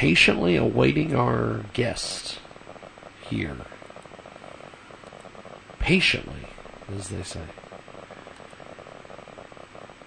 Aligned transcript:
Patiently 0.00 0.56
awaiting 0.56 1.14
our 1.14 1.62
guest 1.74 2.38
here. 3.28 3.66
Patiently, 5.78 6.46
as 6.96 7.10
they 7.10 7.22
say. 7.22 7.42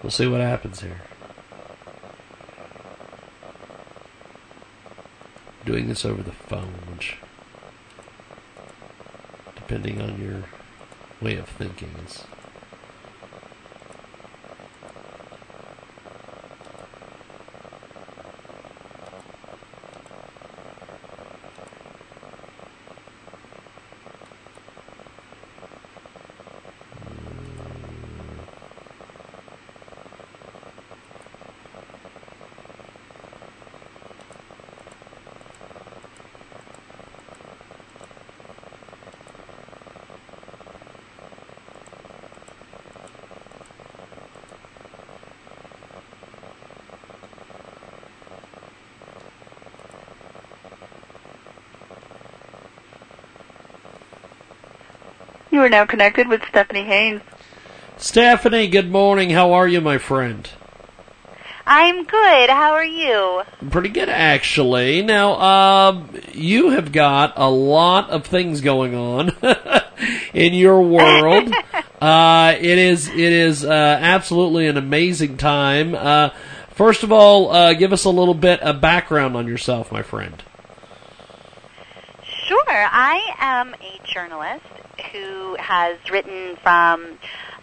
We'll 0.02 0.10
see 0.10 0.26
what 0.26 0.42
happens 0.42 0.82
here. 0.82 1.02
Doing 5.64 5.88
this 5.88 6.04
over 6.06 6.24
the 6.24 6.32
phone, 6.32 6.74
which, 6.92 7.18
depending 9.54 10.02
on 10.02 10.20
your 10.20 10.46
way 11.22 11.38
of 11.38 11.48
thinking, 11.48 11.92
is 12.04 12.24
You 55.53 55.53
are 55.64 55.70
now 55.70 55.86
connected 55.86 56.28
with 56.28 56.44
Stephanie 56.50 56.84
Hanes. 56.84 57.22
Stephanie, 57.98 58.68
good 58.68 58.92
morning. 58.92 59.30
How 59.30 59.54
are 59.54 59.68
you, 59.68 59.80
my 59.80 59.98
friend? 59.98 60.50
I'm 61.66 62.04
good. 62.04 62.50
How 62.50 62.74
are 62.74 62.84
you? 62.84 63.44
Pretty 63.70 63.88
good, 63.88 64.10
actually. 64.10 65.02
Now, 65.02 65.34
uh, 65.34 66.04
you 66.34 66.72
have 66.72 66.92
got 66.92 67.34
a 67.38 67.50
lot 67.50 68.10
of 68.10 68.26
things 68.26 68.60
going 68.60 68.94
on 68.94 69.32
in 70.34 70.54
your 70.54 70.82
world. 70.82 71.54
uh, 72.02 72.56
it 72.60 72.78
is 72.78 73.08
it 73.08 73.18
is 73.18 73.64
uh, 73.64 73.70
absolutely 74.02 74.68
an 74.68 74.76
amazing 74.76 75.38
time. 75.38 75.96
Uh, 75.96 76.32
first 76.72 77.04
of 77.04 77.14
all, 77.14 77.52
uh, 77.52 77.74
give 77.74 77.94
us 77.94 78.04
a 78.04 78.10
little 78.10 78.34
bit 78.34 78.60
of 78.60 78.82
background 78.82 79.38
on 79.38 79.48
yourself, 79.48 79.94
my 79.94 80.02
friend. 80.02 80.44
Sure. 82.46 82.60
I 82.70 83.34
am 83.40 83.74
a 83.76 84.14
journalist 84.14 84.66
who 85.12 85.43
has 85.64 85.98
written 86.12 86.58
from 86.62 87.18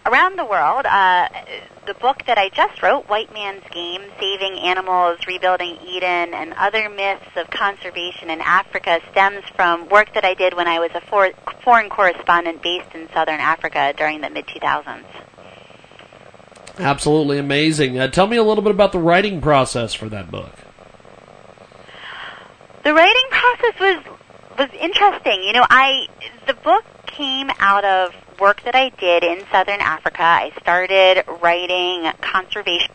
around 0.05 0.37
the 0.37 0.45
world. 0.45 0.85
Uh, 0.85 1.29
the 1.85 1.93
book 1.95 2.23
that 2.27 2.37
I 2.37 2.49
just 2.49 2.81
wrote, 2.81 3.07
White 3.09 3.33
Man's 3.33 3.63
Game, 3.71 4.01
Saving 4.19 4.57
Animals, 4.59 5.19
Rebuilding 5.27 5.77
Eden, 5.87 6.33
and 6.33 6.53
Other 6.53 6.89
Myths 6.89 7.25
of 7.35 7.49
Conservation 7.49 8.29
in 8.29 8.41
Africa, 8.41 8.99
stems 9.11 9.43
from 9.55 9.89
work 9.89 10.13
that 10.13 10.25
I 10.25 10.33
did 10.33 10.55
when 10.55 10.67
I 10.67 10.79
was 10.79 10.91
a 10.93 11.01
for- 11.01 11.33
foreign 11.63 11.89
correspondent 11.89 12.61
based 12.61 12.93
in 12.93 13.09
southern 13.13 13.39
Africa 13.39 13.93
during 13.97 14.21
the 14.21 14.29
mid 14.29 14.47
2000s. 14.47 15.05
Absolutely 16.79 17.37
amazing. 17.37 17.99
Uh, 17.99 18.07
tell 18.07 18.27
me 18.27 18.37
a 18.37 18.43
little 18.43 18.63
bit 18.63 18.71
about 18.71 18.91
the 18.91 18.99
writing 18.99 19.41
process 19.41 19.93
for 19.93 20.07
that 20.09 20.31
book. 20.31 20.53
The 22.83 22.93
writing 22.93 23.23
process 23.29 23.79
was 23.79 24.17
was 24.57 24.69
interesting. 24.79 25.43
You 25.43 25.53
know, 25.53 25.65
I 25.69 26.07
the 26.47 26.53
book 26.53 26.85
came 27.05 27.51
out 27.59 27.85
of 27.85 28.13
work 28.39 28.63
that 28.63 28.75
I 28.75 28.89
did 28.89 29.23
in 29.23 29.45
southern 29.51 29.81
Africa. 29.81 30.23
I 30.23 30.51
started 30.59 31.23
writing 31.41 32.11
conservation 32.21 32.91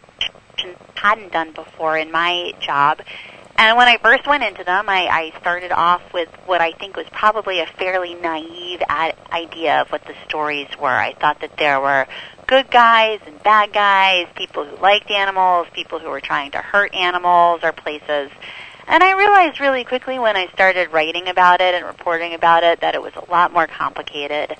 hadn't 0.95 1.33
done 1.33 1.53
before 1.53 1.97
in 1.97 2.11
my 2.11 2.53
job. 2.61 3.00
And 3.59 3.77
when 3.78 3.89
I 3.89 3.97
first 3.99 4.27
went 4.27 4.43
into 4.43 4.65
them, 4.65 4.89
I, 4.89 5.06
I 5.06 5.41
started 5.41 5.72
off 5.72 6.03
with 6.12 6.28
what 6.45 6.61
I 6.61 6.72
think 6.72 6.97
was 6.97 7.06
probably 7.11 7.61
a 7.61 7.66
fairly 7.66 8.15
naive 8.15 8.83
ad- 8.89 9.16
idea 9.33 9.81
of 9.81 9.89
what 9.89 10.05
the 10.05 10.15
stories 10.28 10.69
were. 10.78 10.89
I 10.89 11.15
thought 11.15 11.41
that 11.41 11.56
there 11.56 11.81
were 11.81 12.06
good 12.47 12.71
guys 12.71 13.21
and 13.27 13.43
bad 13.43 13.72
guys, 13.72 14.27
people 14.34 14.65
who 14.66 14.77
liked 14.77 15.11
animals, 15.11 15.69
people 15.72 15.99
who 15.99 16.11
were 16.11 16.21
trying 16.21 16.50
to 16.50 16.59
hurt 16.59 16.95
animals 16.95 17.61
or 17.62 17.72
places. 17.72 18.31
And 18.89 19.03
I 19.03 19.13
realized 19.13 19.61
really 19.61 19.85
quickly 19.85 20.19
when 20.19 20.37
I 20.37 20.47
started 20.49 20.93
writing 20.93 21.29
about 21.29 21.61
it 21.61 21.75
and 21.75 21.85
reporting 21.85 22.35
about 22.35 22.63
it 22.63 22.81
that 22.81 22.95
it 22.95 23.03
was 23.03 23.13
a 23.17 23.31
lot 23.31 23.53
more 23.53 23.67
complicated, 23.67 24.57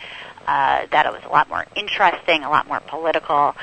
uh, 0.47 0.87
that 0.91 1.07
it 1.07 1.13
was 1.13 1.23
a 1.25 1.29
lot 1.29 1.49
more 1.49 1.65
interesting, 1.77 2.43
a 2.43 2.51
lot 2.51 2.67
more 2.67 2.81
political. 2.81 3.55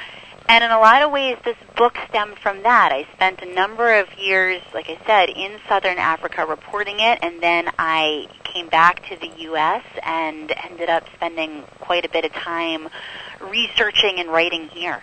And 0.47 0.63
in 0.63 0.71
a 0.71 0.79
lot 0.79 1.01
of 1.01 1.11
ways, 1.11 1.37
this 1.45 1.57
book 1.75 1.97
stemmed 2.09 2.37
from 2.37 2.63
that. 2.63 2.91
I 2.91 3.07
spent 3.13 3.41
a 3.41 3.53
number 3.53 3.99
of 3.99 4.07
years, 4.17 4.61
like 4.73 4.89
I 4.89 4.99
said, 5.05 5.29
in 5.29 5.59
southern 5.69 5.97
Africa 5.97 6.45
reporting 6.45 6.99
it, 6.99 7.19
and 7.21 7.41
then 7.41 7.69
I 7.79 8.27
came 8.43 8.67
back 8.67 9.07
to 9.09 9.15
the 9.15 9.31
U.S. 9.43 9.83
and 10.03 10.53
ended 10.69 10.89
up 10.89 11.05
spending 11.15 11.63
quite 11.79 12.05
a 12.05 12.09
bit 12.09 12.25
of 12.25 12.33
time 12.33 12.89
researching 13.41 14.19
and 14.19 14.29
writing 14.29 14.67
here. 14.69 15.01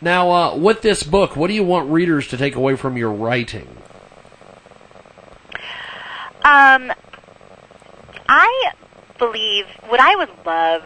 Now, 0.00 0.30
uh, 0.30 0.56
with 0.56 0.82
this 0.82 1.02
book, 1.02 1.36
what 1.36 1.48
do 1.48 1.54
you 1.54 1.64
want 1.64 1.90
readers 1.90 2.28
to 2.28 2.36
take 2.36 2.54
away 2.54 2.76
from 2.76 2.96
your 2.96 3.12
writing? 3.12 3.81
Um, 6.44 6.92
I 8.28 8.72
believe 9.18 9.66
what 9.88 10.00
I 10.00 10.16
would 10.16 10.30
love 10.44 10.82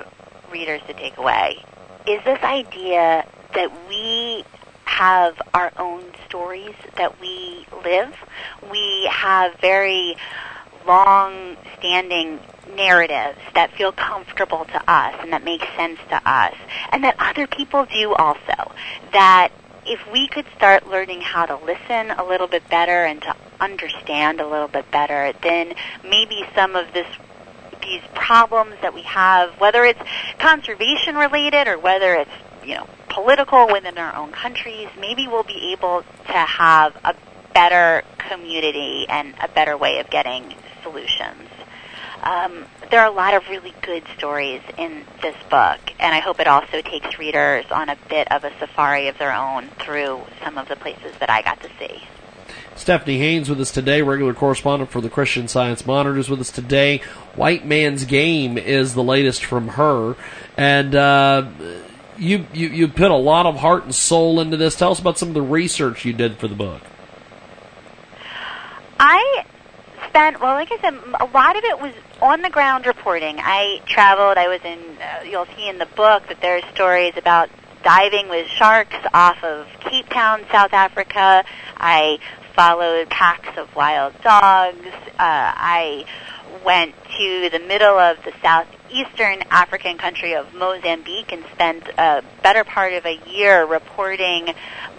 readers 0.53 0.83
to 0.87 0.93
take 0.93 1.17
away 1.17 1.65
is 2.07 2.23
this 2.25 2.43
idea 2.43 3.27
that 3.55 3.89
we 3.89 4.45
have 4.85 5.41
our 5.55 5.73
own 5.79 6.05
stories 6.29 6.75
that 6.97 7.21
we 7.21 7.67
live. 7.85 8.15
We 8.71 9.07
have 9.11 9.59
very 9.61 10.17
long 10.87 11.57
standing 11.79 12.39
narratives 12.77 13.39
that 13.55 13.73
feel 13.73 13.93
comfortable 13.93 14.65
to 14.67 14.91
us 14.91 15.15
and 15.21 15.33
that 15.33 15.43
make 15.43 15.65
sense 15.77 15.99
to 16.11 16.31
us 16.31 16.55
and 16.93 17.03
that 17.05 17.17
other 17.19 17.47
people 17.47 17.87
do 17.87 18.13
also. 18.15 18.73
That 19.13 19.51
if 19.87 20.01
we 20.11 20.29
could 20.29 20.47
start 20.57 20.89
learning 20.89 21.21
how 21.21 21.47
to 21.47 21.57
listen 21.65 22.11
a 22.11 22.25
little 22.25 22.47
bit 22.47 22.69
better 22.69 23.05
and 23.05 23.23
to 23.23 23.37
understand 23.61 24.41
a 24.41 24.47
little 24.47 24.69
bit 24.69 24.91
better, 24.91 25.33
then 25.43 25.75
maybe 26.03 26.45
some 26.55 26.77
of 26.77 26.93
this 26.93 27.07
these 27.83 28.03
problems 28.15 28.75
that 28.83 28.93
we 28.95 29.03
have, 29.03 29.61
whether 29.61 29.85
it's 29.85 30.01
conservation 30.39 31.15
related 31.15 31.69
or 31.69 31.79
whether 31.79 32.15
it's 32.15 32.31
you 32.65 32.75
know 32.75 32.89
political 33.09 33.69
within 33.73 33.97
our 33.97 34.15
own 34.17 34.33
countries, 34.33 34.89
maybe 34.99 35.29
we'll 35.29 35.43
be 35.43 35.73
able 35.73 36.03
to 36.27 36.33
have 36.33 36.97
a 37.05 37.15
better 37.55 38.03
community 38.19 39.07
and 39.09 39.35
a 39.41 39.49
better 39.49 39.77
way 39.77 40.01
of 40.01 40.11
getting 40.11 40.55
solutions. 40.83 41.49
Um, 42.23 42.65
there 42.91 43.01
are 43.01 43.07
a 43.07 43.15
lot 43.15 43.35
of 43.35 43.49
really 43.49 43.75
good 43.83 44.05
stories 44.17 44.63
in 44.79 45.05
this 45.23 45.37
book, 45.51 45.81
and 45.99 46.15
I 46.15 46.21
hope 46.21 46.41
it 46.41 46.47
also 46.47 46.81
takes 46.83 47.19
readers 47.19 47.65
on 47.71 47.89
a 47.89 47.97
bit 48.09 48.31
of 48.33 48.45
a 48.45 48.53
safari 48.59 49.09
of 49.09 49.19
their 49.19 49.33
own 49.33 49.69
through 49.81 50.23
some 50.43 50.59
of 50.59 50.69
the 50.69 50.77
places 50.77 51.13
that 51.21 51.31
I 51.31 51.43
got 51.43 51.61
to 51.63 51.71
see. 51.79 52.03
Stephanie 52.75 53.19
Hanes 53.19 53.49
with 53.49 53.61
us 53.61 53.71
today, 53.71 54.03
regular 54.03 54.35
correspondent 54.35 54.91
for 54.91 55.01
the 55.01 55.09
Christian 55.09 55.49
Science 55.49 55.87
Monitor, 55.87 56.19
is 56.19 56.29
with 56.29 56.41
us 56.41 56.51
today. 56.51 56.99
White 57.35 57.65
Man's 57.65 58.05
Game 58.05 58.59
is 58.59 58.95
the 58.95 59.03
latest 59.03 59.45
from 59.45 59.69
her, 59.69 60.15
and 60.57 60.95
uh, 60.95 61.49
you, 62.19 62.47
you 62.53 62.69
you 62.69 62.89
put 62.89 63.11
a 63.11 63.17
lot 63.17 63.47
of 63.47 63.57
heart 63.57 63.85
and 63.85 63.95
soul 63.95 64.41
into 64.41 64.57
this. 64.57 64.77
Tell 64.77 64.93
us 64.93 65.01
about 65.01 65.19
some 65.19 65.29
of 65.29 65.35
the 65.35 65.43
research 65.43 66.05
you 66.05 66.13
did 66.13 66.37
for 66.37 66.49
the 66.49 66.55
book. 66.55 66.83
I 69.01 69.45
spent 70.17 70.41
well, 70.41 70.55
like 70.55 70.73
I 70.73 70.79
said, 70.79 70.95
a 71.21 71.27
lot 71.27 71.57
of 71.57 71.65
it 71.65 71.79
was 71.79 71.93
on 72.23 72.41
the 72.41 72.49
ground 72.49 72.87
reporting. 72.87 73.37
I 73.39 73.83
traveled. 73.87 74.39
I 74.39 74.49
was 74.49 74.61
in. 74.65 74.79
Uh, 74.99 75.25
you'll 75.25 75.47
see 75.57 75.69
in 75.69 75.77
the 75.77 75.87
book 75.87 76.29
that 76.29 76.41
there 76.41 76.57
are 76.57 76.73
stories 76.73 77.13
about 77.19 77.51
diving 77.85 78.31
with 78.31 78.49
sharks 78.49 78.97
off 79.13 79.45
of 79.45 79.67
Cape 79.81 80.09
Town, 80.09 80.43
South 80.51 80.73
Africa. 80.73 81.45
I 81.77 82.19
followed 82.55 83.11
packs 83.11 83.59
of 83.59 83.77
wild 83.77 84.15
dogs. 84.23 84.87
Uh, 84.87 85.13
I 85.19 86.07
went 86.65 86.95
to 87.19 87.51
the 87.51 87.59
middle 87.59 87.99
of 87.99 88.17
the 88.25 88.33
southeastern 88.43 89.43
African 89.51 89.99
country 89.99 90.35
of 90.35 90.55
Mozambique 90.55 91.31
and 91.31 91.45
spent 91.53 91.87
a 91.99 92.25
better 92.43 92.65
part 92.65 92.95
of 92.95 93.05
a 93.05 93.21
year 93.29 93.67
reporting 93.67 94.55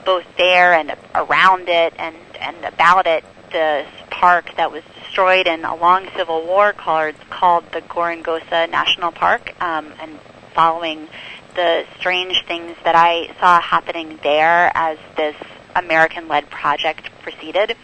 both 0.06 0.26
there 0.38 0.74
and 0.74 0.96
around 1.16 1.70
it 1.70 1.96
and, 1.98 2.16
and 2.40 2.64
about 2.66 3.08
it 3.08 3.26
the 3.52 3.86
park 4.10 4.56
that 4.58 4.72
was 4.72 4.84
destroyed 5.18 5.48
in 5.48 5.66
a 5.66 5.76
long 5.76 6.08
civil 6.16 6.46
war 6.46 6.74
called, 6.74 7.16
called 7.32 7.64
the 7.72 7.82
Gorongosa 7.82 8.70
National 8.70 9.12
Park 9.12 9.60
um, 9.60 9.92
and 10.00 10.20
following 10.54 11.08
the 11.56 11.86
strange 11.98 12.46
things 12.46 12.76
that 12.84 12.94
I 12.94 13.34
saw 13.40 13.60
happening 13.60 14.20
there 14.22 14.72
as 14.76 15.00
this 15.16 15.36
American-led 15.76 16.52
project 16.52 17.10
proceeded. 17.24 17.76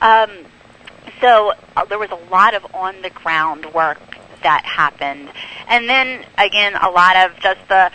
Um, 0.00 0.30
so 1.20 1.52
uh, 1.76 1.84
there 1.84 1.98
was 1.98 2.08
a 2.10 2.30
lot 2.30 2.54
of 2.54 2.64
on-the-ground 2.74 3.66
work 3.74 4.00
that 4.42 4.64
happened. 4.64 5.28
And 5.68 5.90
then 5.90 6.24
again, 6.38 6.74
a 6.74 6.88
lot 6.88 7.16
of 7.16 7.38
just 7.40 7.60
the 7.68 7.90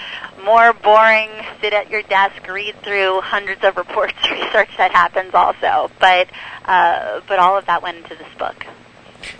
more 0.45 0.71
boring 0.71 1.31
sit 1.61 1.73
at 1.73 1.89
your 1.89 2.03
desk, 2.03 2.47
read 2.47 2.75
through 2.83 3.21
hundreds 3.21 3.63
of 3.63 3.75
reports 3.75 4.13
research 4.31 4.69
that 4.77 4.91
happens 4.91 5.33
also. 5.33 5.89
But 5.99 6.27
uh, 6.65 7.21
but 7.27 7.39
all 7.39 7.57
of 7.57 7.65
that 7.65 7.81
went 7.81 7.97
into 7.97 8.15
this 8.15 8.27
book. 8.37 8.67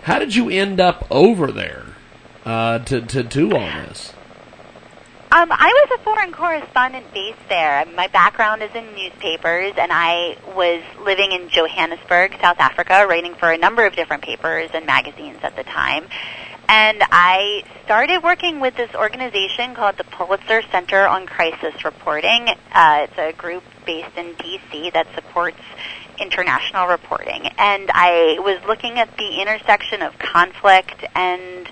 How 0.04 0.20
did 0.20 0.36
you 0.36 0.50
end 0.50 0.80
up 0.80 1.06
over 1.10 1.52
there 1.52 1.96
uh, 2.46 2.80
to 2.80 3.02
to 3.02 3.24
do 3.24 3.52
all 3.54 3.60
this? 3.60 4.14
Um, 5.34 5.52
I 5.52 5.88
was 5.90 6.00
a 6.00 6.04
foreign 6.04 6.32
correspondent 6.32 7.12
based 7.12 7.50
there. 7.50 7.86
My 7.96 8.06
background 8.08 8.62
is 8.62 8.70
in 8.76 8.94
newspapers, 8.94 9.74
and 9.78 9.92
I 9.92 10.38
was 10.56 10.84
living 11.04 11.32
in 11.32 11.50
Johannesburg, 11.50 12.38
South 12.40 12.60
Africa, 12.60 13.08
writing 13.10 13.34
for 13.34 13.50
a 13.50 13.58
number 13.58 13.84
of 13.88 13.96
different 13.96 14.22
papers 14.22 14.70
and 14.76 14.86
magazines 14.86 15.40
at 15.42 15.56
the 15.56 15.64
time. 15.64 16.06
And 16.70 17.02
I 17.12 17.64
started 17.84 18.22
working 18.22 18.60
with 18.60 18.76
this 18.76 18.94
organization 18.94 19.74
called 19.74 19.98
the 19.98 20.04
Pulitzer 20.04 20.62
Center 20.72 21.08
on 21.08 21.26
Crisis 21.26 21.84
Reporting. 21.84 22.50
Uh, 22.72 23.08
it's 23.10 23.18
a 23.18 23.34
group 23.34 23.64
based 23.88 24.16
in 24.16 24.36
D.C. 24.36 24.92
that 24.92 25.08
supports 25.16 25.58
international 26.20 26.88
reporting. 26.88 27.48
And 27.58 27.90
I 27.94 28.38
was 28.40 28.60
looking 28.68 29.00
at 29.00 29.18
the 29.18 29.42
intersection 29.42 30.02
of 30.02 30.18
conflict 30.20 31.06
and 31.16 31.70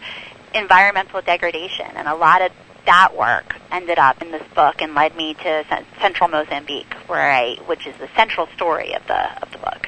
environmental 0.53 1.21
degradation, 1.21 1.87
and 1.95 2.07
a 2.07 2.15
lot 2.15 2.41
of 2.41 2.51
that 2.85 3.15
work 3.15 3.55
ended 3.71 3.99
up 3.99 4.21
in 4.21 4.31
this 4.31 4.47
book 4.55 4.81
and 4.81 4.95
led 4.95 5.15
me 5.15 5.33
to 5.35 5.85
central 5.99 6.29
Mozambique, 6.29 6.93
where 7.07 7.31
I, 7.31 7.55
which 7.67 7.85
is 7.85 7.95
the 7.97 8.09
central 8.15 8.47
story 8.55 8.93
of 8.93 9.05
the 9.07 9.41
of 9.41 9.51
the 9.51 9.57
book. 9.59 9.87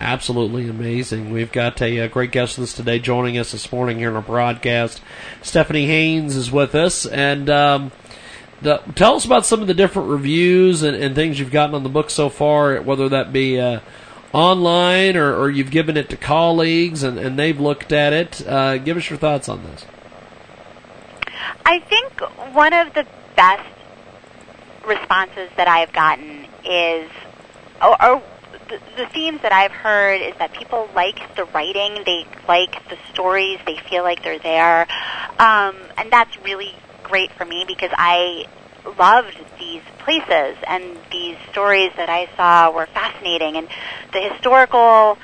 Absolutely 0.00 0.68
amazing. 0.68 1.32
We've 1.32 1.50
got 1.50 1.82
a, 1.82 1.98
a, 1.98 2.08
great 2.08 2.30
guest 2.30 2.56
with 2.56 2.68
us 2.68 2.74
today, 2.74 3.00
joining 3.00 3.36
us 3.36 3.50
this 3.50 3.72
morning 3.72 3.98
here 3.98 4.10
in 4.10 4.14
our 4.16 4.22
broadcast. 4.22 5.00
Stephanie 5.42 5.86
Hanes 5.86 6.36
is 6.36 6.52
with 6.52 6.76
us, 6.76 7.04
and 7.04 7.50
um, 7.50 7.90
the, 8.62 8.78
tell 8.94 9.14
us 9.14 9.24
about 9.24 9.46
some 9.46 9.60
of 9.60 9.66
the 9.66 9.74
different 9.74 10.08
reviews 10.08 10.82
and, 10.82 10.96
and, 10.96 11.14
things 11.14 11.38
you've 11.38 11.52
gotten 11.52 11.74
on 11.74 11.82
the 11.82 11.88
book 11.88 12.10
so 12.10 12.28
far, 12.28 12.80
whether 12.82 13.08
that 13.08 13.32
be 13.32 13.60
uh, 13.60 13.80
online 14.32 15.16
or, 15.16 15.36
or, 15.36 15.50
you've 15.50 15.70
given 15.70 15.96
it 15.96 16.10
to 16.10 16.16
colleagues 16.16 17.02
and, 17.02 17.18
and 17.18 17.38
they've 17.38 17.60
looked 17.60 17.92
at 17.92 18.12
it. 18.12 18.46
Uh, 18.46 18.78
give 18.78 18.96
us 18.96 19.08
your 19.08 19.18
thoughts 19.18 19.48
on 19.48 19.62
this. 19.64 19.86
I 21.64 21.80
think 21.80 22.12
one 22.54 22.72
of 22.72 22.94
the 22.94 23.06
best 23.36 23.68
responses 24.86 25.50
that 25.56 25.68
I've 25.68 25.92
gotten 25.92 26.46
is, 26.64 27.10
or, 27.80 28.02
or 28.02 28.22
the, 28.68 28.80
the 28.96 29.06
themes 29.06 29.40
that 29.42 29.52
I've 29.52 29.72
heard 29.72 30.20
is 30.20 30.34
that 30.38 30.52
people 30.52 30.88
like 30.94 31.36
the 31.36 31.44
writing, 31.46 32.02
they 32.04 32.26
like 32.48 32.88
the 32.88 32.98
stories, 33.12 33.58
they 33.66 33.76
feel 33.76 34.02
like 34.02 34.22
they're 34.22 34.38
there, 34.38 34.86
um, 35.38 35.76
and 35.96 36.10
that's 36.10 36.36
really 36.42 36.74
great 37.08 37.32
for 37.32 37.44
me 37.44 37.64
because 37.66 37.90
I 37.94 38.46
loved 38.98 39.36
these 39.58 39.82
places 39.98 40.56
and 40.66 40.84
these 41.10 41.36
stories 41.50 41.90
that 41.96 42.08
I 42.08 42.28
saw 42.36 42.70
were 42.70 42.86
fascinating 42.86 43.56
and 43.56 43.68
the 44.12 44.20
historical 44.20 45.18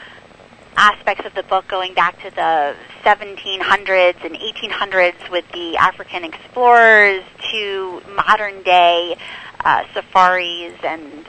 aspects 0.76 1.24
of 1.24 1.34
the 1.34 1.42
book 1.44 1.68
going 1.68 1.94
back 1.94 2.20
to 2.22 2.30
the 2.30 2.74
1700s 3.04 4.24
and 4.24 4.34
1800s 4.34 5.30
with 5.30 5.44
the 5.52 5.76
African 5.76 6.24
explorers 6.24 7.22
to 7.52 8.02
modern 8.14 8.62
day 8.62 9.16
uh, 9.64 9.84
safaris 9.94 10.74
and 10.82 11.24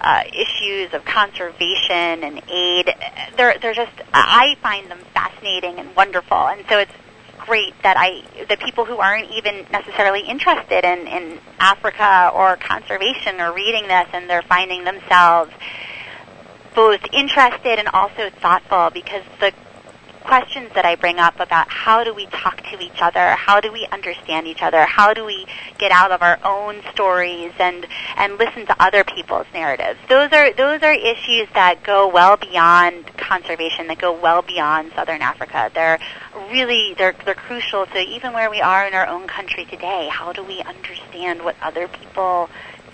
uh, 0.00 0.22
issues 0.32 0.92
of 0.94 1.04
conservation 1.04 2.24
and 2.24 2.42
aid. 2.50 2.94
They're 3.36 3.58
they're 3.58 3.74
just 3.74 3.92
I 4.12 4.56
find 4.62 4.90
them 4.90 5.00
fascinating 5.14 5.78
and 5.78 5.94
wonderful, 5.96 6.46
and 6.48 6.64
so 6.68 6.78
it's 6.78 6.92
great 7.46 7.74
that 7.82 7.96
I 7.96 8.22
the 8.48 8.56
people 8.56 8.84
who 8.84 8.98
aren't 8.98 9.30
even 9.30 9.66
necessarily 9.70 10.20
interested 10.20 10.84
in 10.84 11.06
in 11.06 11.38
Africa 11.58 12.30
or 12.34 12.56
conservation 12.56 13.40
are 13.40 13.52
reading 13.52 13.86
this 13.86 14.08
and 14.12 14.28
they're 14.28 14.42
finding 14.42 14.84
themselves 14.84 15.52
both 16.74 17.00
interested 17.12 17.78
and 17.78 17.88
also 17.88 18.28
thoughtful 18.30 18.90
because 18.90 19.22
the 19.40 19.52
questions 20.26 20.70
that 20.74 20.84
I 20.84 20.96
bring 20.96 21.18
up 21.18 21.38
about 21.38 21.68
how 21.68 22.02
do 22.02 22.12
we 22.12 22.26
talk 22.26 22.60
to 22.70 22.80
each 22.80 23.00
other, 23.00 23.30
how 23.30 23.60
do 23.60 23.72
we 23.72 23.86
understand 23.92 24.46
each 24.46 24.60
other, 24.60 24.84
how 24.84 25.14
do 25.14 25.24
we 25.24 25.46
get 25.78 25.92
out 25.92 26.10
of 26.12 26.22
our 26.22 26.38
own 26.44 26.82
stories 26.92 27.52
and 27.58 27.86
and 28.16 28.38
listen 28.38 28.66
to 28.66 28.82
other 28.82 29.04
people's 29.04 29.46
narratives. 29.52 29.98
Those 30.08 30.32
are 30.32 30.52
those 30.52 30.82
are 30.82 30.94
issues 30.94 31.48
that 31.54 31.82
go 31.82 32.08
well 32.08 32.36
beyond 32.36 33.06
conservation, 33.16 33.86
that 33.88 33.98
go 33.98 34.12
well 34.12 34.42
beyond 34.42 34.92
southern 34.94 35.22
Africa. 35.22 35.70
They're 35.74 35.98
really 36.50 36.94
they're 36.94 37.14
they're 37.24 37.34
crucial 37.34 37.86
to 37.86 37.98
even 37.98 38.32
where 38.32 38.50
we 38.50 38.60
are 38.60 38.86
in 38.86 38.94
our 38.94 39.06
own 39.06 39.26
country 39.26 39.64
today. 39.64 40.08
How 40.10 40.32
do 40.32 40.42
we 40.42 40.60
understand 40.62 41.44
what 41.44 41.56
other 41.62 41.88
people 41.88 42.48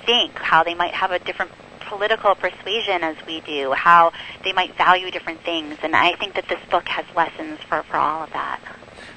think, 0.05 0.35
how 0.39 0.65
they 0.65 0.75
might 0.75 0.95
have 0.95 1.11
a 1.11 1.19
different 1.19 1.53
political 1.93 2.35
persuasion 2.35 3.03
as 3.03 3.17
we 3.27 3.41
do, 3.41 3.73
how 3.73 4.13
they 4.45 4.53
might 4.53 4.75
value 4.77 5.11
different 5.11 5.41
things. 5.43 5.77
And 5.83 5.95
I 5.95 6.15
think 6.15 6.35
that 6.35 6.49
this 6.49 6.61
book 6.71 6.89
has 6.89 7.05
lessons 7.15 7.59
for, 7.69 7.83
for 7.83 7.97
all 7.97 8.25
of 8.25 8.33
that. 8.33 8.61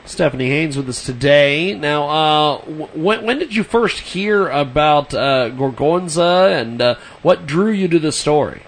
Stephanie 0.06 0.50
Hanes 0.50 0.78
with 0.78 0.88
us 0.88 1.06
today. 1.06 1.74
Now, 1.74 2.10
uh, 2.10 2.58
when, 2.94 3.26
when 3.26 3.40
did 3.40 3.56
you 3.56 3.64
first 3.64 4.00
hear 4.00 4.48
about 4.48 5.14
uh, 5.14 5.50
Gorongosa 5.50 6.60
and 6.60 6.82
uh, 6.82 6.96
what 7.22 7.46
drew 7.46 7.72
you 7.72 7.88
to 7.88 8.00
the 8.00 8.12
story? 8.12 8.62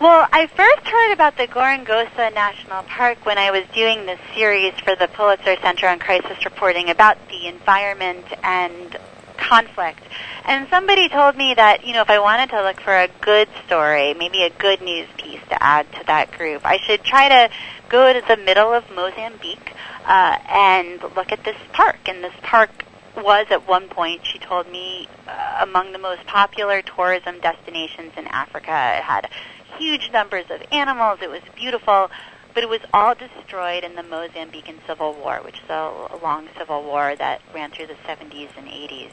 Well, 0.00 0.28
I 0.32 0.46
first 0.48 0.86
heard 0.86 1.12
about 1.12 1.36
the 1.38 1.46
Gorongosa 1.46 2.34
National 2.34 2.82
Park 2.82 3.24
when 3.24 3.38
I 3.38 3.50
was 3.50 3.64
doing 3.74 4.04
this 4.04 4.20
series 4.34 4.74
for 4.80 4.94
the 4.94 5.08
Pulitzer 5.08 5.56
Center 5.62 5.88
on 5.88 5.98
Crisis 5.98 6.44
Reporting 6.44 6.90
about 6.90 7.16
the 7.28 7.46
environment 7.46 8.26
and 8.42 8.98
conflict. 9.36 10.00
And 10.44 10.68
somebody 10.68 11.08
told 11.08 11.36
me 11.36 11.54
that, 11.54 11.86
you 11.86 11.92
know, 11.92 12.02
if 12.02 12.10
I 12.10 12.18
wanted 12.18 12.50
to 12.50 12.62
look 12.62 12.80
for 12.80 12.94
a 12.94 13.08
good 13.20 13.48
story, 13.66 14.14
maybe 14.14 14.42
a 14.42 14.50
good 14.50 14.82
news 14.82 15.08
piece 15.16 15.40
to 15.48 15.62
add 15.62 15.90
to 15.92 16.04
that 16.06 16.32
group, 16.32 16.62
I 16.64 16.78
should 16.78 17.02
try 17.02 17.28
to 17.28 17.54
go 17.88 18.12
to 18.12 18.22
the 18.26 18.36
middle 18.36 18.72
of 18.72 18.90
Mozambique 18.90 19.72
uh, 20.06 20.38
and 20.48 21.02
look 21.16 21.32
at 21.32 21.44
this 21.44 21.56
park. 21.72 21.98
And 22.06 22.22
this 22.22 22.34
park 22.42 22.84
was 23.16 23.46
at 23.50 23.66
one 23.68 23.88
point, 23.88 24.26
she 24.26 24.38
told 24.38 24.70
me, 24.70 25.08
uh, 25.26 25.58
among 25.60 25.92
the 25.92 25.98
most 25.98 26.26
popular 26.26 26.82
tourism 26.82 27.40
destinations 27.40 28.12
in 28.16 28.26
Africa. 28.26 28.96
It 28.98 29.02
had 29.02 29.30
huge 29.78 30.10
numbers 30.12 30.46
of 30.50 30.62
animals. 30.72 31.20
It 31.22 31.30
was 31.30 31.42
beautiful 31.54 32.10
but 32.54 32.62
it 32.62 32.68
was 32.68 32.80
all 32.92 33.14
destroyed 33.14 33.84
in 33.84 33.96
the 33.96 34.02
Mozambican 34.02 34.78
Civil 34.86 35.14
War, 35.14 35.40
which 35.44 35.56
is 35.56 35.68
a, 35.68 36.08
a 36.12 36.18
long 36.22 36.48
civil 36.56 36.82
war 36.82 37.14
that 37.16 37.42
ran 37.52 37.70
through 37.70 37.88
the 37.88 37.96
70s 38.06 38.50
and 38.56 38.68
80s. 38.68 39.10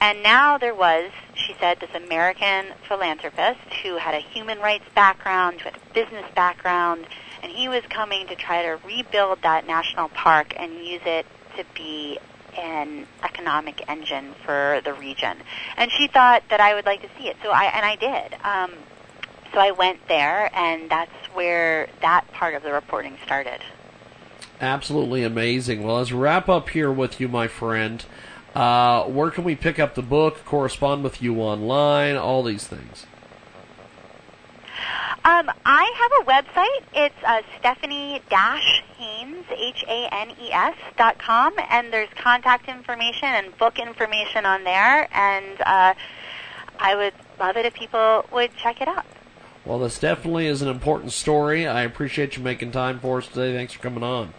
And 0.00 0.22
now 0.22 0.58
there 0.58 0.74
was, 0.74 1.10
she 1.34 1.54
said, 1.60 1.80
this 1.80 1.94
American 1.94 2.66
philanthropist 2.88 3.60
who 3.82 3.96
had 3.96 4.14
a 4.14 4.18
human 4.18 4.58
rights 4.58 4.84
background, 4.94 5.60
who 5.60 5.70
had 5.70 5.76
a 5.76 5.94
business 5.94 6.26
background, 6.34 7.06
and 7.42 7.52
he 7.52 7.68
was 7.68 7.82
coming 7.88 8.26
to 8.26 8.34
try 8.34 8.62
to 8.62 8.78
rebuild 8.86 9.42
that 9.42 9.66
national 9.66 10.08
park 10.08 10.54
and 10.58 10.74
use 10.74 11.02
it 11.04 11.26
to 11.56 11.64
be 11.74 12.18
an 12.56 13.06
economic 13.22 13.88
engine 13.88 14.34
for 14.44 14.80
the 14.84 14.92
region. 14.92 15.36
And 15.76 15.90
she 15.90 16.06
thought 16.06 16.42
that 16.50 16.60
I 16.60 16.74
would 16.74 16.86
like 16.86 17.02
to 17.02 17.08
see 17.18 17.28
it, 17.28 17.36
so 17.42 17.50
I 17.50 17.64
and 17.64 17.84
I 17.84 17.96
did. 17.96 18.34
Um, 18.44 18.72
so 19.54 19.60
I 19.60 19.70
went 19.70 20.06
there, 20.08 20.50
and 20.54 20.90
that's 20.90 21.14
where 21.32 21.88
that 22.02 22.30
part 22.32 22.54
of 22.54 22.64
the 22.64 22.72
reporting 22.72 23.16
started. 23.24 23.60
Absolutely 24.60 25.22
amazing. 25.22 25.84
Well, 25.84 25.96
let's 25.96 26.12
wrap 26.12 26.48
up 26.48 26.70
here 26.70 26.90
with 26.90 27.20
you, 27.20 27.28
my 27.28 27.46
friend. 27.46 28.04
Uh, 28.54 29.04
where 29.04 29.30
can 29.30 29.44
we 29.44 29.54
pick 29.54 29.78
up 29.78 29.94
the 29.94 30.02
book, 30.02 30.44
correspond 30.44 31.04
with 31.04 31.22
you 31.22 31.36
online, 31.40 32.16
all 32.16 32.42
these 32.42 32.66
things? 32.66 33.06
Um, 35.24 35.50
I 35.64 35.90
have 35.96 36.12
a 36.20 36.24
website. 36.30 36.82
It's 36.92 37.14
uh, 37.24 37.40
Stephanie-Hanes, 37.58 39.46
H-A-N-E-S 39.50 40.76
dot 40.98 41.18
com, 41.18 41.54
and 41.70 41.90
there's 41.92 42.10
contact 42.14 42.68
information 42.68 43.28
and 43.28 43.56
book 43.56 43.78
information 43.78 44.44
on 44.44 44.64
there, 44.64 45.08
and 45.16 45.60
uh, 45.62 45.94
I 46.78 46.94
would 46.94 47.14
love 47.40 47.56
it 47.56 47.64
if 47.64 47.72
people 47.72 48.26
would 48.32 48.54
check 48.56 48.82
it 48.82 48.88
out. 48.88 49.06
Well, 49.64 49.78
this 49.78 49.98
definitely 49.98 50.46
is 50.46 50.60
an 50.60 50.68
important 50.68 51.12
story. 51.12 51.66
I 51.66 51.82
appreciate 51.82 52.36
you 52.36 52.42
making 52.42 52.72
time 52.72 53.00
for 53.00 53.18
us 53.18 53.28
today. 53.28 53.54
Thanks 53.54 53.72
for 53.72 53.82
coming 53.82 54.02
on. 54.02 54.34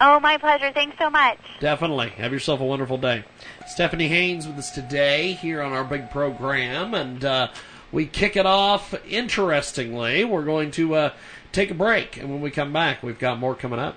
Oh, 0.00 0.18
my 0.18 0.36
pleasure. 0.38 0.72
Thanks 0.72 0.98
so 0.98 1.08
much. 1.08 1.38
Definitely. 1.60 2.08
Have 2.10 2.32
yourself 2.32 2.58
a 2.60 2.64
wonderful 2.64 2.98
day. 2.98 3.22
Stephanie 3.68 4.08
Hanes 4.08 4.48
with 4.48 4.58
us 4.58 4.72
today 4.72 5.34
here 5.34 5.62
on 5.62 5.72
our 5.72 5.84
big 5.84 6.10
program, 6.10 6.94
and 6.94 7.24
uh, 7.24 7.48
we 7.92 8.06
kick 8.06 8.36
it 8.36 8.44
off 8.44 8.92
interestingly. 9.06 10.24
We're 10.24 10.44
going 10.44 10.72
to 10.72 10.96
uh, 10.96 11.12
take 11.52 11.70
a 11.70 11.74
break, 11.74 12.16
and 12.16 12.28
when 12.28 12.40
we 12.40 12.50
come 12.50 12.72
back, 12.72 13.04
we've 13.04 13.18
got 13.20 13.38
more 13.38 13.54
coming 13.54 13.78
up. 13.78 13.96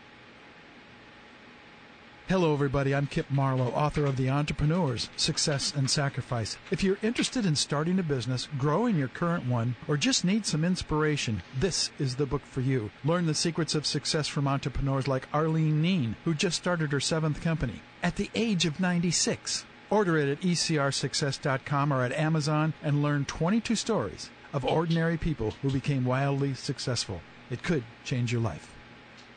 Hello, 2.31 2.53
everybody. 2.53 2.95
I'm 2.95 3.07
Kip 3.07 3.29
Marlowe, 3.29 3.73
author 3.73 4.05
of 4.05 4.15
The 4.15 4.29
Entrepreneurs 4.29 5.09
Success 5.17 5.73
and 5.75 5.89
Sacrifice. 5.89 6.57
If 6.71 6.81
you're 6.81 6.97
interested 7.03 7.45
in 7.45 7.57
starting 7.57 7.99
a 7.99 8.03
business, 8.03 8.47
growing 8.57 8.95
your 8.95 9.09
current 9.09 9.47
one, 9.47 9.75
or 9.85 9.97
just 9.97 10.23
need 10.23 10.45
some 10.45 10.63
inspiration, 10.63 11.43
this 11.59 11.91
is 11.99 12.15
the 12.15 12.25
book 12.25 12.43
for 12.45 12.61
you. 12.61 12.89
Learn 13.03 13.25
the 13.25 13.33
secrets 13.33 13.75
of 13.75 13.85
success 13.85 14.29
from 14.29 14.47
entrepreneurs 14.47 15.09
like 15.09 15.27
Arlene 15.33 15.81
Neen, 15.81 16.15
who 16.23 16.33
just 16.33 16.55
started 16.55 16.93
her 16.93 17.01
seventh 17.01 17.41
company 17.41 17.81
at 18.01 18.15
the 18.15 18.29
age 18.33 18.65
of 18.65 18.79
96. 18.79 19.65
Order 19.89 20.17
it 20.17 20.29
at 20.29 20.39
ecrsuccess.com 20.39 21.91
or 21.91 22.01
at 22.01 22.13
Amazon 22.13 22.73
and 22.81 23.03
learn 23.03 23.25
22 23.25 23.75
stories 23.75 24.29
of 24.53 24.63
ordinary 24.63 25.17
people 25.17 25.51
who 25.61 25.69
became 25.69 26.05
wildly 26.05 26.53
successful. 26.53 27.21
It 27.49 27.61
could 27.61 27.83
change 28.05 28.31
your 28.31 28.39
life. 28.39 28.70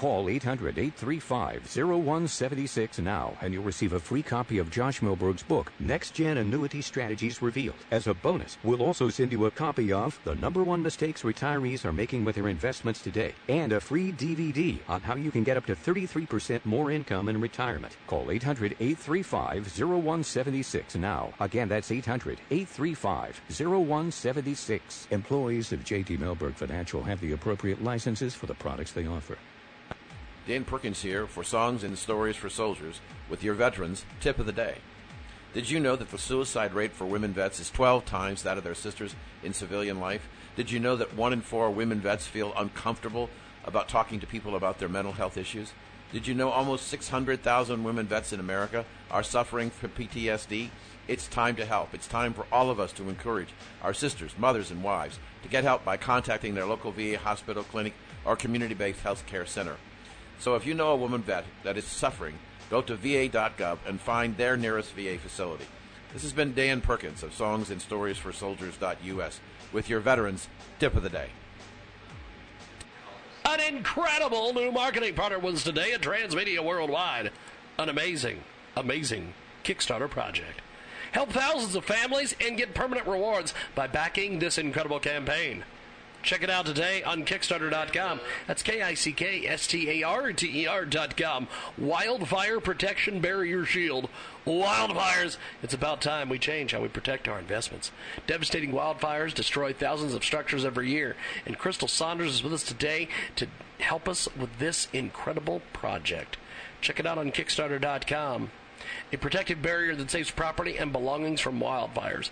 Call 0.00 0.30
800 0.30 0.78
835 0.78 1.76
0176 1.76 3.00
now 3.00 3.36
and 3.42 3.52
you'll 3.52 3.62
receive 3.62 3.92
a 3.92 4.00
free 4.00 4.22
copy 4.22 4.56
of 4.56 4.70
Josh 4.70 5.00
Mellberg's 5.00 5.42
book, 5.42 5.70
Next 5.78 6.14
Gen 6.14 6.38
Annuity 6.38 6.80
Strategies 6.80 7.42
Revealed. 7.42 7.76
As 7.90 8.06
a 8.06 8.14
bonus, 8.14 8.56
we'll 8.64 8.82
also 8.82 9.10
send 9.10 9.30
you 9.30 9.44
a 9.44 9.50
copy 9.50 9.92
of 9.92 10.18
The 10.24 10.36
Number 10.36 10.64
One 10.64 10.82
Mistakes 10.82 11.20
Retirees 11.22 11.84
Are 11.84 11.92
Making 11.92 12.24
with 12.24 12.36
Their 12.36 12.48
Investments 12.48 13.02
Today 13.02 13.34
and 13.50 13.74
a 13.74 13.80
free 13.80 14.10
DVD 14.10 14.78
on 14.88 15.02
how 15.02 15.16
you 15.16 15.30
can 15.30 15.44
get 15.44 15.58
up 15.58 15.66
to 15.66 15.76
33% 15.76 16.64
more 16.64 16.90
income 16.90 17.28
in 17.28 17.38
retirement. 17.38 17.98
Call 18.06 18.30
800 18.30 18.76
835 18.80 19.66
0176 19.66 20.94
now. 20.94 21.30
Again, 21.40 21.68
that's 21.68 21.92
800 21.92 22.40
835 22.50 23.42
0176. 23.50 25.08
Employees 25.10 25.72
of 25.74 25.84
JT 25.84 26.18
Milberg 26.18 26.54
Financial 26.54 27.02
have 27.02 27.20
the 27.20 27.32
appropriate 27.32 27.84
licenses 27.84 28.34
for 28.34 28.46
the 28.46 28.54
products 28.54 28.92
they 28.92 29.06
offer. 29.06 29.36
Dan 30.50 30.64
Perkins 30.64 31.02
here 31.02 31.28
for 31.28 31.44
Songs 31.44 31.84
and 31.84 31.96
Stories 31.96 32.34
for 32.34 32.50
Soldiers 32.50 33.00
with 33.28 33.44
your 33.44 33.54
veterans 33.54 34.04
tip 34.18 34.40
of 34.40 34.46
the 34.46 34.52
day. 34.52 34.78
Did 35.54 35.70
you 35.70 35.78
know 35.78 35.94
that 35.94 36.10
the 36.10 36.18
suicide 36.18 36.74
rate 36.74 36.90
for 36.90 37.04
women 37.04 37.32
vets 37.32 37.60
is 37.60 37.70
12 37.70 38.04
times 38.04 38.42
that 38.42 38.58
of 38.58 38.64
their 38.64 38.74
sisters 38.74 39.14
in 39.44 39.54
civilian 39.54 40.00
life? 40.00 40.28
Did 40.56 40.72
you 40.72 40.80
know 40.80 40.96
that 40.96 41.14
one 41.14 41.32
in 41.32 41.40
four 41.40 41.70
women 41.70 42.00
vets 42.00 42.26
feel 42.26 42.52
uncomfortable 42.56 43.30
about 43.64 43.88
talking 43.88 44.18
to 44.18 44.26
people 44.26 44.56
about 44.56 44.80
their 44.80 44.88
mental 44.88 45.12
health 45.12 45.36
issues? 45.36 45.72
Did 46.10 46.26
you 46.26 46.34
know 46.34 46.50
almost 46.50 46.88
600,000 46.88 47.84
women 47.84 48.08
vets 48.08 48.32
in 48.32 48.40
America 48.40 48.84
are 49.08 49.22
suffering 49.22 49.70
from 49.70 49.90
PTSD? 49.90 50.70
It's 51.06 51.28
time 51.28 51.54
to 51.54 51.64
help. 51.64 51.94
It's 51.94 52.08
time 52.08 52.34
for 52.34 52.44
all 52.50 52.70
of 52.70 52.80
us 52.80 52.90
to 52.94 53.08
encourage 53.08 53.50
our 53.82 53.94
sisters, 53.94 54.32
mothers, 54.36 54.72
and 54.72 54.82
wives 54.82 55.20
to 55.44 55.48
get 55.48 55.62
help 55.62 55.84
by 55.84 55.96
contacting 55.96 56.56
their 56.56 56.66
local 56.66 56.90
VA 56.90 57.18
hospital, 57.18 57.62
clinic, 57.62 57.94
or 58.24 58.34
community 58.34 58.74
based 58.74 59.02
health 59.02 59.24
care 59.26 59.46
center. 59.46 59.76
So 60.40 60.54
if 60.54 60.66
you 60.66 60.72
know 60.74 60.90
a 60.90 60.96
woman 60.96 61.22
vet 61.22 61.44
that 61.62 61.76
is 61.76 61.84
suffering, 61.84 62.38
go 62.70 62.80
to 62.82 62.96
va.gov 62.96 63.78
and 63.86 64.00
find 64.00 64.36
their 64.36 64.56
nearest 64.56 64.92
VA 64.92 65.18
facility. 65.18 65.66
This 66.14 66.22
has 66.22 66.32
been 66.32 66.54
Dan 66.54 66.80
Perkins 66.80 67.22
of 67.22 67.34
Songs 67.34 67.70
and 67.70 67.80
Stories 67.80 68.16
for 68.16 68.32
Soldiers.us 68.32 69.40
with 69.72 69.88
your 69.88 70.00
veterans 70.00 70.48
tip 70.78 70.96
of 70.96 71.02
the 71.02 71.10
day. 71.10 71.28
An 73.44 73.60
incredible 73.60 74.52
new 74.54 74.72
marketing 74.72 75.14
partner 75.14 75.38
was 75.38 75.62
today 75.62 75.92
at 75.92 76.00
Transmedia 76.00 76.64
Worldwide. 76.64 77.30
An 77.78 77.88
amazing, 77.88 78.42
amazing 78.76 79.34
Kickstarter 79.62 80.08
project. 80.08 80.62
Help 81.12 81.30
thousands 81.30 81.74
of 81.74 81.84
families 81.84 82.34
and 82.40 82.56
get 82.56 82.74
permanent 82.74 83.06
rewards 83.06 83.52
by 83.74 83.86
backing 83.86 84.38
this 84.38 84.56
incredible 84.56 85.00
campaign. 85.00 85.64
Check 86.22 86.42
it 86.42 86.50
out 86.50 86.66
today 86.66 87.02
on 87.02 87.24
Kickstarter.com. 87.24 88.20
That's 88.46 88.62
K 88.62 88.82
I 88.82 88.94
C 88.94 89.12
K 89.12 89.46
S 89.46 89.66
T 89.66 89.88
A 89.90 90.02
R 90.02 90.32
T 90.32 90.62
E 90.62 90.66
R.com. 90.66 91.48
Wildfire 91.78 92.60
Protection 92.60 93.20
Barrier 93.20 93.64
Shield. 93.64 94.08
Wildfires. 94.46 95.38
It's 95.62 95.74
about 95.74 96.02
time 96.02 96.28
we 96.28 96.38
change 96.38 96.72
how 96.72 96.82
we 96.82 96.88
protect 96.88 97.26
our 97.26 97.38
investments. 97.38 97.90
Devastating 98.26 98.72
wildfires 98.72 99.32
destroy 99.32 99.72
thousands 99.72 100.14
of 100.14 100.24
structures 100.24 100.64
every 100.64 100.90
year. 100.90 101.16
And 101.46 101.58
Crystal 101.58 101.88
Saunders 101.88 102.34
is 102.34 102.42
with 102.42 102.52
us 102.52 102.64
today 102.64 103.08
to 103.36 103.46
help 103.78 104.08
us 104.08 104.28
with 104.36 104.58
this 104.58 104.88
incredible 104.92 105.62
project. 105.72 106.36
Check 106.82 107.00
it 107.00 107.06
out 107.06 107.18
on 107.18 107.32
Kickstarter.com. 107.32 108.50
A 109.12 109.16
protective 109.16 109.62
barrier 109.62 109.94
that 109.94 110.10
saves 110.10 110.30
property 110.30 110.76
and 110.76 110.92
belongings 110.92 111.40
from 111.40 111.60
wildfires. 111.60 112.30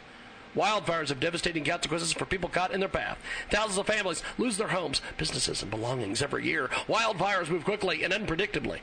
Wildfires 0.59 1.11
have 1.11 1.21
devastating 1.21 1.63
consequences 1.63 2.13
for 2.13 2.25
people 2.25 2.49
caught 2.49 2.73
in 2.73 2.81
their 2.81 2.89
path. 2.89 3.17
Thousands 3.49 3.79
of 3.79 3.87
families 3.87 4.25
lose 4.39 4.57
their 4.57 4.69
homes, 4.69 5.01
businesses, 5.17 5.63
and 5.63 5.71
belongings 5.71 6.21
every 6.21 6.45
year. 6.45 6.67
Wildfires 6.89 7.49
move 7.49 7.65
quickly 7.65 8.03
and 8.03 8.13
unpredictably. 8.13 8.81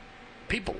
People 0.48 0.76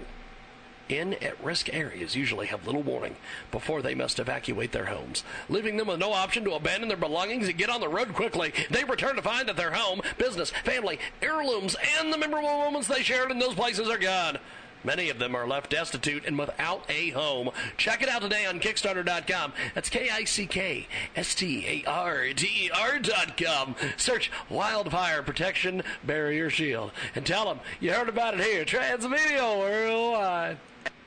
in 0.88 1.14
at 1.14 1.44
risk 1.44 1.72
areas 1.74 2.16
usually 2.16 2.46
have 2.46 2.64
little 2.64 2.82
warning 2.82 3.16
before 3.50 3.82
they 3.82 3.94
must 3.94 4.18
evacuate 4.18 4.72
their 4.72 4.86
homes, 4.86 5.22
leaving 5.50 5.76
them 5.76 5.88
with 5.88 5.98
no 5.98 6.12
option 6.12 6.44
to 6.44 6.54
abandon 6.54 6.88
their 6.88 6.96
belongings 6.96 7.48
and 7.48 7.58
get 7.58 7.68
on 7.68 7.80
the 7.80 7.88
road 7.88 8.14
quickly. 8.14 8.54
They 8.70 8.84
return 8.84 9.16
to 9.16 9.22
find 9.22 9.48
that 9.48 9.56
their 9.56 9.72
home, 9.72 10.00
business, 10.16 10.48
family, 10.50 10.98
heirlooms, 11.20 11.76
and 11.98 12.10
the 12.10 12.18
memorable 12.18 12.48
moments 12.48 12.88
they 12.88 13.02
shared 13.02 13.30
in 13.30 13.38
those 13.38 13.54
places 13.54 13.90
are 13.90 13.98
gone. 13.98 14.38
Many 14.86 15.10
of 15.10 15.18
them 15.18 15.34
are 15.34 15.48
left 15.48 15.70
destitute 15.70 16.24
and 16.24 16.38
without 16.38 16.88
a 16.88 17.10
home. 17.10 17.50
Check 17.76 18.04
it 18.04 18.08
out 18.08 18.22
today 18.22 18.46
on 18.46 18.60
Kickstarter.com. 18.60 19.52
That's 19.74 19.88
K 19.88 20.08
I 20.10 20.22
C 20.22 20.46
K 20.46 20.86
S 21.16 21.34
T 21.34 21.66
A 21.66 21.90
R 21.90 22.28
T 22.36 22.46
E 22.46 22.70
R.com. 22.70 23.74
Search 23.96 24.30
Wildfire 24.48 25.24
Protection 25.24 25.82
Barrier 26.04 26.50
Shield 26.50 26.92
and 27.16 27.26
tell 27.26 27.46
them 27.46 27.58
you 27.80 27.92
heard 27.92 28.08
about 28.08 28.34
it 28.34 28.46
here. 28.46 28.64
Transmedia 28.64 29.58
Worldwide. 29.58 30.58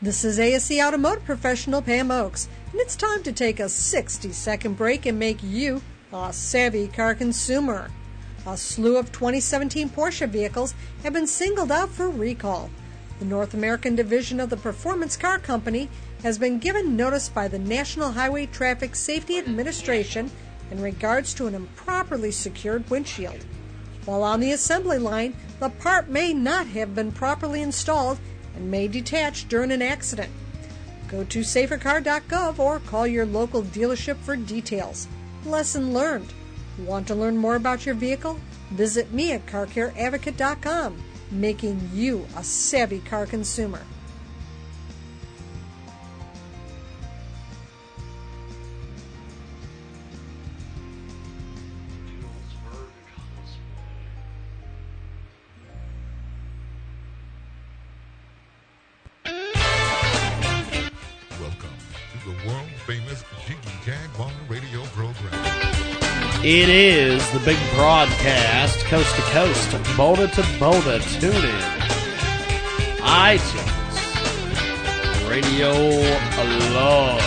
This 0.02 0.26
is 0.26 0.42
ASE 0.42 0.78
Automotive 0.78 1.24
Professional 1.24 1.82
Pam 1.82 2.12
Oakes, 2.12 2.50
and 2.74 2.82
it's 2.82 2.98
time 2.98 3.24
to 3.24 3.32
take 3.32 3.62
a 3.62 3.70
60 3.70 4.34
second 4.34 4.76
break 4.76 5.06
and 5.06 5.18
make 5.18 5.42
you 5.42 5.82
a 6.12 6.34
savvy 6.34 6.90
car 6.90 7.16
consumer. 7.16 7.90
A 8.46 8.58
slew 8.58 8.98
of 8.98 9.14
2017 9.14 9.90
Porsche 9.90 10.28
vehicles 10.28 10.74
have 11.04 11.14
been 11.14 11.28
singled 11.28 11.72
out 11.72 11.90
for 11.90 12.10
recall. 12.10 12.70
The 13.20 13.26
North 13.26 13.54
American 13.54 13.96
division 13.98 14.40
of 14.40 14.50
the 14.50 14.56
Performance 14.56 15.18
Car 15.18 15.40
Company 15.40 15.90
has 16.24 16.38
been 16.38 16.58
given 16.58 16.96
notice 16.96 17.28
by 17.28 17.50
the 17.50 17.60
National 17.60 18.14
Highway 18.14 18.46
Traffic 18.46 18.96
Safety 18.96 19.38
Administration 19.38 20.32
in 20.72 20.82
regards 20.82 21.34
to 21.34 21.48
an 21.48 21.54
improperly 21.54 22.32
secured 22.32 22.90
windshield. 22.90 23.44
While 24.06 24.24
on 24.24 24.40
the 24.40 24.54
assembly 24.54 25.00
line, 25.00 25.36
the 25.60 25.70
part 25.70 26.08
may 26.08 26.34
not 26.34 26.68
have 26.68 26.96
been 26.96 27.12
properly 27.12 27.62
installed 27.62 28.20
and 28.56 28.72
may 28.72 28.88
detach 28.88 29.50
during 29.50 29.74
an 29.74 29.82
accident. 29.82 30.32
Go 31.10 31.26
to 31.26 31.40
safercar.gov 31.40 32.58
or 32.58 32.80
call 32.80 33.06
your 33.06 33.26
local 33.26 33.64
dealership 33.64 34.16
for 34.18 34.38
details. 34.38 35.10
Lesson 35.46 35.94
learned. 35.94 36.32
Want 36.86 37.06
to 37.08 37.16
learn 37.16 37.36
more 37.36 37.56
about 37.56 37.86
your 37.86 37.96
vehicle? 37.96 38.40
Visit 38.72 39.12
me 39.12 39.34
at 39.34 39.46
carcareadvocate.com 39.46 41.04
making 41.32 41.90
you 41.94 42.26
a 42.36 42.44
savvy 42.44 43.00
car 43.00 43.26
consumer. 43.26 43.82
It 66.42 66.70
is 66.70 67.20
the 67.32 67.40
big 67.40 67.58
broadcast, 67.76 68.80
coast 68.86 69.14
to 69.14 69.22
coast, 69.24 69.76
Boulder 69.98 70.30
to 70.30 70.46
Boulder. 70.58 71.00
Tune 71.00 71.36
in. 71.36 71.60
iTunes, 73.04 74.00
Radio 75.30 75.72
Alive. 76.40 77.20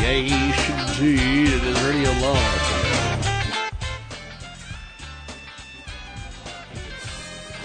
Yes, 0.00 1.00
indeed, 1.00 1.48
it 1.48 1.64
is 1.64 1.82
Radio 1.82 2.12
Live. 2.22 2.62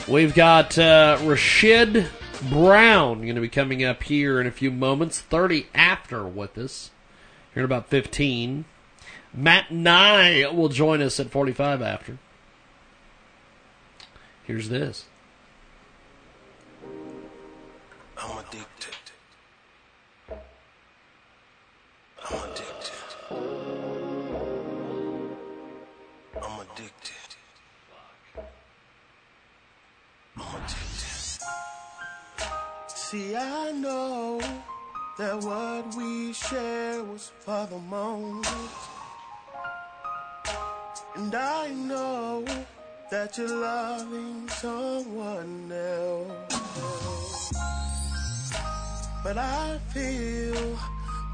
We've 0.07 0.33
got 0.33 0.75
uh, 0.79 1.19
Rashid 1.21 2.07
Brown 2.49 3.21
going 3.21 3.35
to 3.35 3.41
be 3.41 3.47
coming 3.47 3.83
up 3.83 4.01
here 4.01 4.41
in 4.41 4.47
a 4.47 4.51
few 4.51 4.71
moments, 4.71 5.21
30 5.21 5.67
after 5.75 6.25
with 6.25 6.57
us 6.57 6.89
here 7.53 7.61
in 7.61 7.65
about 7.65 7.87
15. 7.87 8.65
Matt 9.33 9.71
Nye 9.71 10.47
will 10.51 10.69
join 10.69 11.01
us 11.01 11.19
at 11.19 11.29
45 11.29 11.81
after. 11.81 12.17
Here's 14.43 14.69
this. 14.69 15.05
I'm 18.17 18.37
addicted. 18.37 18.95
I'm 22.29 22.43
addicted. 22.43 23.01
I'm 26.41 26.59
addicted. 26.59 27.35
I'm 30.37 30.55
addicted. 30.55 31.41
See, 32.87 33.35
I 33.35 33.71
know 33.71 34.39
that 35.21 35.37
what 35.43 35.85
we 35.95 36.33
shared 36.33 37.07
was 37.07 37.31
for 37.41 37.67
the 37.69 37.77
moment. 37.77 38.47
And 41.15 41.35
I 41.35 41.69
know 41.69 42.43
that 43.11 43.37
you're 43.37 43.55
loving 43.55 44.49
someone 44.49 45.71
else. 45.71 47.53
But 49.23 49.37
I 49.37 49.77
feel 49.93 50.79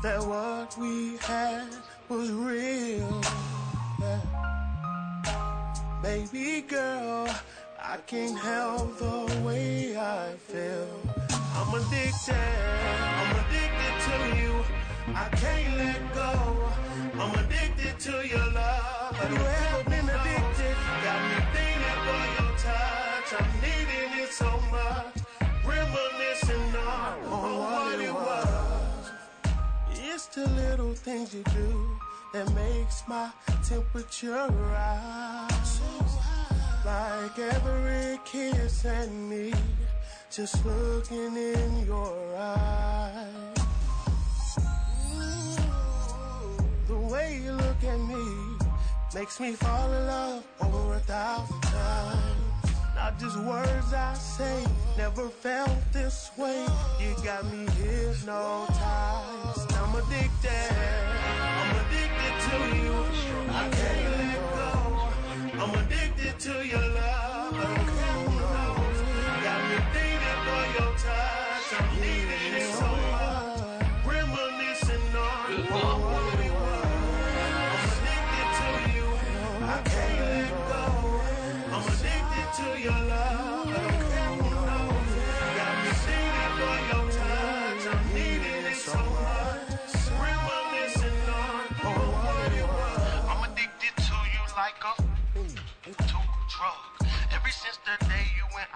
that 0.04 0.19
what 0.21 0.78
we 0.78 1.15
had 1.21 1.69
was 2.10 2.30
real. 2.30 3.21
Yeah. 4.02 4.19
Baby 6.04 6.65
girl, 6.67 7.30
I 7.82 7.95
can't 8.06 8.38
help 8.38 8.97
the 8.97 9.41
way 9.45 9.97
I 9.97 10.34
feel. 10.50 10.89
I'm 11.56 11.73
addicted, 11.73 12.36
I'm 12.36 13.36
addicted 13.45 13.66
to 14.12 14.20
you. 14.41 14.54
I 15.13 15.28
can't 15.41 15.78
let 15.78 16.02
go. 16.13 16.32
I'm 17.20 17.34
addicted 17.43 18.00
to 18.08 18.28
your 18.28 18.48
love. 18.52 19.15
Have 19.20 19.32
you 19.32 19.46
ever 19.62 19.89
been 19.89 20.08
addicted? 20.17 20.76
Got 21.06 21.20
me 21.30 21.38
thinking 21.56 22.00
for 22.06 22.24
your 22.38 22.52
touch. 22.65 23.30
I'm 23.39 23.52
needing 23.65 24.12
it 24.24 24.32
so 24.32 24.52
much. 24.72 25.15
Reminiscing 25.65 26.76
on, 26.76 27.13
on 27.26 27.58
what 27.60 28.00
it 28.00 28.13
was. 28.13 29.12
It's 29.91 30.28
the 30.28 30.48
little 30.50 30.93
things 30.93 31.34
you 31.34 31.43
do 31.43 31.98
that 32.34 32.54
makes 32.54 33.04
my 33.08 33.30
temperature 33.67 34.48
rise. 34.72 35.82
Like 36.86 37.38
every 37.39 38.20
kiss 38.24 38.86
and 38.86 39.30
me, 39.30 39.54
just 40.32 40.65
looking 40.65 41.36
in 41.36 41.86
your 41.86 42.36
eyes. 42.38 43.57
You 47.47 47.53
look 47.53 47.83
at 47.83 47.99
me 47.99 48.25
makes 49.15 49.39
me 49.39 49.53
fall 49.53 49.91
in 49.93 50.05
love 50.05 50.43
over 50.62 50.95
a 50.95 50.99
thousand 50.99 51.62
times. 51.62 52.71
Not 52.93 53.17
just 53.17 53.38
words 53.39 53.93
I 53.93 54.13
say, 54.15 54.65
never 54.97 55.29
felt 55.29 55.77
this 55.93 56.29
way. 56.38 56.65
You 56.99 57.15
got 57.23 57.45
me 57.45 57.65
hypnotized. 57.79 59.71
I'm 59.79 59.95
addicted. 59.95 60.73
I'm 61.62 61.75
addicted 61.83 62.36
to 62.47 62.57
you. 62.83 62.95
I 63.62 63.63
can't 63.77 64.03
let 64.19 64.41
go. 64.60 64.71
I'm 65.62 65.73
addicted 65.81 66.36
to 66.47 66.53
your 66.67 66.88
love. 66.99 67.53
Got 69.47 69.60
me 69.69 69.77
thinking 69.95 70.39
for 70.47 70.63
your 70.75 70.91
touch. 71.05 71.67
I'm 71.79 71.89
needing 72.01 72.53
it 72.60 72.73
so 72.73 72.96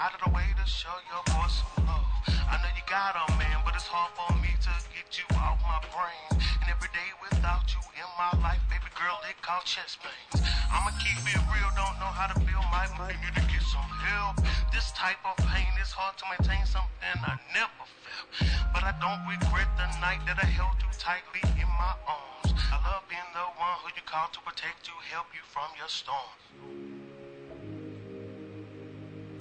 out 0.01 0.17
of 0.17 0.21
the 0.25 0.33
way 0.33 0.49
to 0.57 0.65
show 0.65 0.97
your 1.13 1.21
boy 1.29 1.45
some 1.45 1.85
love. 1.85 2.09
I 2.49 2.57
know 2.57 2.73
you 2.73 2.81
got 2.89 3.13
a 3.13 3.25
man, 3.37 3.61
but 3.61 3.77
it's 3.77 3.85
hard 3.85 4.09
for 4.17 4.33
me 4.41 4.49
to 4.49 4.73
get 4.97 5.13
you 5.13 5.29
off 5.37 5.61
my 5.61 5.77
brain. 5.93 6.41
And 6.57 6.73
every 6.73 6.89
day 6.89 7.05
without 7.21 7.69
you 7.69 7.77
in 7.93 8.09
my 8.17 8.33
life, 8.41 8.57
baby 8.65 8.89
girl, 8.97 9.21
it 9.29 9.37
called 9.45 9.61
chest 9.69 10.01
pains. 10.01 10.41
I'ma 10.73 10.89
keep 10.97 11.21
it 11.21 11.37
real, 11.53 11.69
don't 11.77 12.01
know 12.01 12.09
how 12.09 12.33
to 12.33 12.37
feel, 12.41 12.65
might 12.73 12.89
might 12.97 13.13
need 13.21 13.37
to 13.37 13.45
get 13.45 13.61
some 13.61 13.85
help. 14.09 14.41
This 14.73 14.89
type 14.97 15.21
of 15.21 15.37
pain 15.45 15.69
is 15.77 15.93
hard 15.93 16.17
to 16.17 16.25
maintain, 16.33 16.65
something 16.65 17.21
I 17.21 17.37
never 17.53 17.85
felt. 17.85 18.29
But 18.73 18.81
I 18.81 18.97
don't 18.97 19.21
regret 19.29 19.69
the 19.77 19.85
night 20.01 20.25
that 20.25 20.41
I 20.41 20.49
held 20.49 20.81
you 20.81 20.89
tightly 20.97 21.45
in 21.61 21.69
my 21.77 21.93
arms. 22.09 22.57
I 22.73 22.81
love 22.89 23.05
being 23.05 23.29
the 23.37 23.45
one 23.53 23.77
who 23.85 23.93
you 23.93 24.01
call 24.09 24.33
to 24.33 24.41
protect 24.41 24.89
you, 24.89 24.97
help 25.13 25.29
you 25.37 25.45
from 25.45 25.69
your 25.77 25.93
storms. 25.93 27.10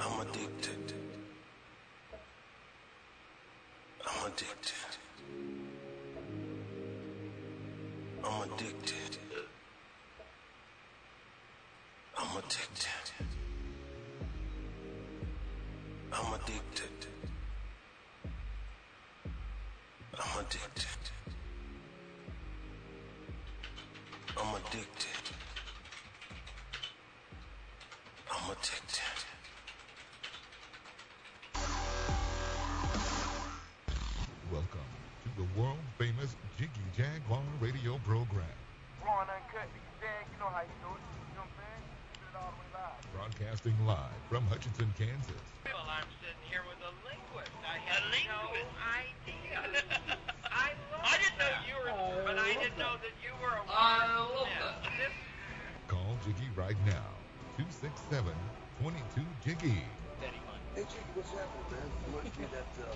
I'm 0.02 0.20
addicted. 0.20 0.94
I'm 4.06 4.26
addicted. 4.26 4.96
I'm 8.24 8.50
addicted. 8.50 9.29
Broadcasting 43.30 43.74
live 43.86 44.10
from 44.28 44.42
Hutchinson, 44.46 44.90
Kansas. 44.98 45.38
Well, 45.64 45.86
I'm 45.86 46.02
sitting 46.18 46.42
here 46.50 46.62
with 46.66 46.82
a 46.82 46.90
linguist. 47.06 47.54
I 47.62 47.78
had 47.78 48.02
no 48.26 48.50
idea. 48.90 49.86
I 50.50 50.74
love 50.90 51.04
I 51.04 51.14
didn't 51.22 51.38
know 51.38 51.54
you 51.62 51.78
were, 51.78 52.24
but 52.26 52.38
I 52.38 52.54
didn't 52.58 52.78
know 52.78 52.98
that 52.98 53.14
you 53.22 53.30
were 53.38 53.54
a 53.54 53.62
I 53.70 54.18
word 54.18 54.34
love 54.34 54.48
that. 54.58 55.14
Call 55.86 56.18
Jiggy 56.26 56.50
right 56.56 56.78
now. 56.82 57.22
267 57.54 58.34
22 58.82 59.22
Jiggy. 59.46 59.78
Hey, 60.74 60.82
Jiggy, 60.90 61.12
what's 61.14 61.30
happening, 61.30 61.70
man? 61.70 61.86
I 61.86 62.10
want 62.10 62.26
to 62.26 62.32
hear 62.34 62.50
that 62.50 62.72
uh, 62.82 62.90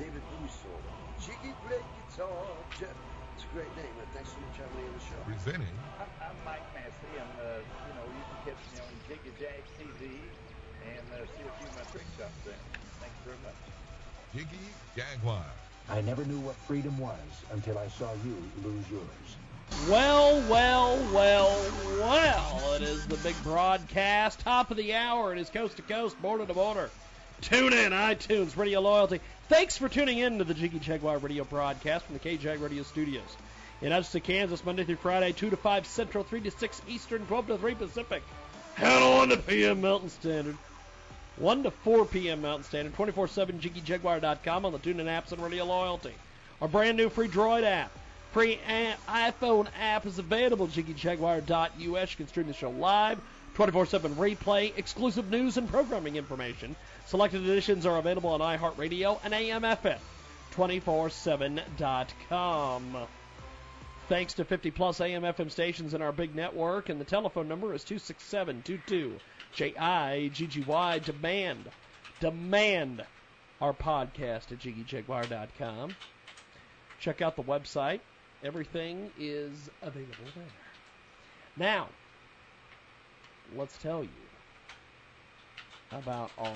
David 0.00 0.22
Bowie 0.32 0.48
song. 0.48 0.80
Jiggy 1.20 1.52
play 1.68 1.84
guitar. 2.08 2.56
Jeff, 2.80 2.96
it's 3.34 3.44
a 3.44 3.52
great 3.54 3.70
name, 3.76 3.90
man. 3.98 4.06
Thanks 4.14 4.30
so 4.30 4.38
much 4.38 4.54
for 4.54 4.62
having 4.62 4.78
me 4.78 4.86
on 4.86 4.94
the 4.94 5.04
show. 5.04 5.20
Presenting 5.26 5.74
I'm, 5.98 6.10
I'm 6.22 6.38
Mike 6.46 6.66
Massey, 6.74 7.12
and 7.18 7.32
uh, 7.42 7.58
you 7.58 7.92
know 7.98 8.06
you 8.06 8.22
can 8.30 8.38
catch 8.46 8.62
me 8.70 8.78
on 8.78 8.90
Jiggy 9.10 9.32
Jag 9.42 9.62
TV 9.74 10.22
and 10.86 11.06
uh, 11.12 11.26
see 11.34 11.42
a 11.42 11.52
few 11.58 11.66
of 11.66 11.74
my 11.74 11.86
trick 11.90 12.06
shots 12.16 12.38
there. 12.46 12.62
Thanks 13.02 13.18
very 13.26 13.38
much. 13.42 13.58
Jiggy 14.34 14.64
Jaguar. 14.96 15.44
I 15.90 16.00
never 16.00 16.24
knew 16.24 16.40
what 16.40 16.54
freedom 16.54 16.96
was 16.98 17.18
until 17.52 17.76
I 17.76 17.88
saw 17.88 18.10
you 18.24 18.36
lose 18.62 18.88
yours. 18.90 19.36
Well, 19.88 20.40
well, 20.48 20.96
well, 21.12 21.72
well. 21.98 22.74
It 22.74 22.82
is 22.82 23.06
the 23.06 23.16
big 23.18 23.34
broadcast, 23.42 24.40
top 24.40 24.70
of 24.70 24.76
the 24.76 24.94
hour. 24.94 25.32
It 25.32 25.38
is 25.38 25.50
coast 25.50 25.76
to 25.76 25.82
coast, 25.82 26.20
border 26.22 26.46
to 26.46 26.54
border. 26.54 26.90
Tune 27.40 27.72
in, 27.72 27.92
iTunes, 27.92 28.56
Radio 28.56 28.80
Loyalty. 28.80 29.20
Thanks 29.46 29.76
for 29.76 29.90
tuning 29.90 30.18
in 30.18 30.38
to 30.38 30.44
the 30.44 30.54
Jiggy 30.54 30.78
Jaguar 30.78 31.18
radio 31.18 31.44
broadcast 31.44 32.06
from 32.06 32.14
the 32.14 32.20
KJAG 32.20 32.62
Radio 32.62 32.82
Studios. 32.82 33.36
In 33.82 33.92
Hudson, 33.92 34.22
Kansas, 34.22 34.64
Monday 34.64 34.84
through 34.84 34.96
Friday, 34.96 35.32
2 35.32 35.50
to 35.50 35.56
5 35.58 35.86
Central, 35.86 36.24
3 36.24 36.40
to 36.40 36.50
6 36.50 36.82
Eastern, 36.88 37.26
12 37.26 37.48
to 37.48 37.58
3 37.58 37.74
Pacific. 37.74 38.22
Hell 38.74 39.02
on 39.20 39.28
to 39.28 39.36
PM 39.36 39.82
Mountain 39.82 40.08
Standard. 40.08 40.56
1 41.36 41.64
to 41.64 41.70
4 41.70 42.06
p.m. 42.06 42.40
Mountain 42.40 42.64
Standard, 42.64 42.96
24-7 42.96 43.60
JiggyJaguar.com 43.60 44.64
on 44.64 44.72
the 44.72 44.78
TuneIn 44.78 45.06
apps 45.06 45.32
and 45.32 45.42
Radio 45.42 45.64
Loyalty. 45.64 46.14
Our 46.62 46.68
brand 46.68 46.96
new 46.96 47.10
free 47.10 47.28
Droid 47.28 47.64
app. 47.64 47.90
Free 48.32 48.58
iPhone 49.06 49.66
app 49.78 50.06
is 50.06 50.18
available 50.18 50.68
JiggyJaguar.us. 50.68 51.70
You 51.78 52.16
can 52.16 52.28
stream 52.28 52.46
the 52.46 52.54
show 52.54 52.70
live, 52.70 53.20
24-7 53.56 54.14
replay, 54.14 54.72
exclusive 54.76 55.30
news 55.30 55.56
and 55.56 55.68
programming 55.68 56.16
information. 56.16 56.74
Selected 57.06 57.42
editions 57.42 57.86
are 57.86 57.98
available 57.98 58.30
on 58.30 58.40
iHeartRadio 58.40 59.20
and 59.24 59.32
AMFM. 59.32 59.98
247.com. 60.52 62.96
Thanks 64.08 64.34
to 64.34 64.44
50 64.44 64.70
plus 64.70 65.00
AMFM 65.00 65.50
stations 65.50 65.94
in 65.94 66.02
our 66.02 66.12
big 66.12 66.34
network, 66.34 66.90
and 66.90 67.00
the 67.00 67.04
telephone 67.04 67.48
number 67.48 67.74
is 67.74 67.84
26722 67.84 69.18
J-I-G-G-Y. 69.54 70.98
Demand, 70.98 71.64
demand 72.20 73.04
our 73.60 73.72
podcast 73.72 74.52
at 74.52 74.58
JiggyJaguar.com. 74.58 75.94
Check 77.00 77.22
out 77.22 77.36
the 77.36 77.42
website. 77.42 78.00
Everything 78.42 79.10
is 79.18 79.70
available 79.80 80.14
there. 80.34 80.44
Now, 81.56 81.88
let's 83.56 83.76
tell 83.78 84.02
you 84.02 84.10
about 85.92 86.30
our 86.38 86.54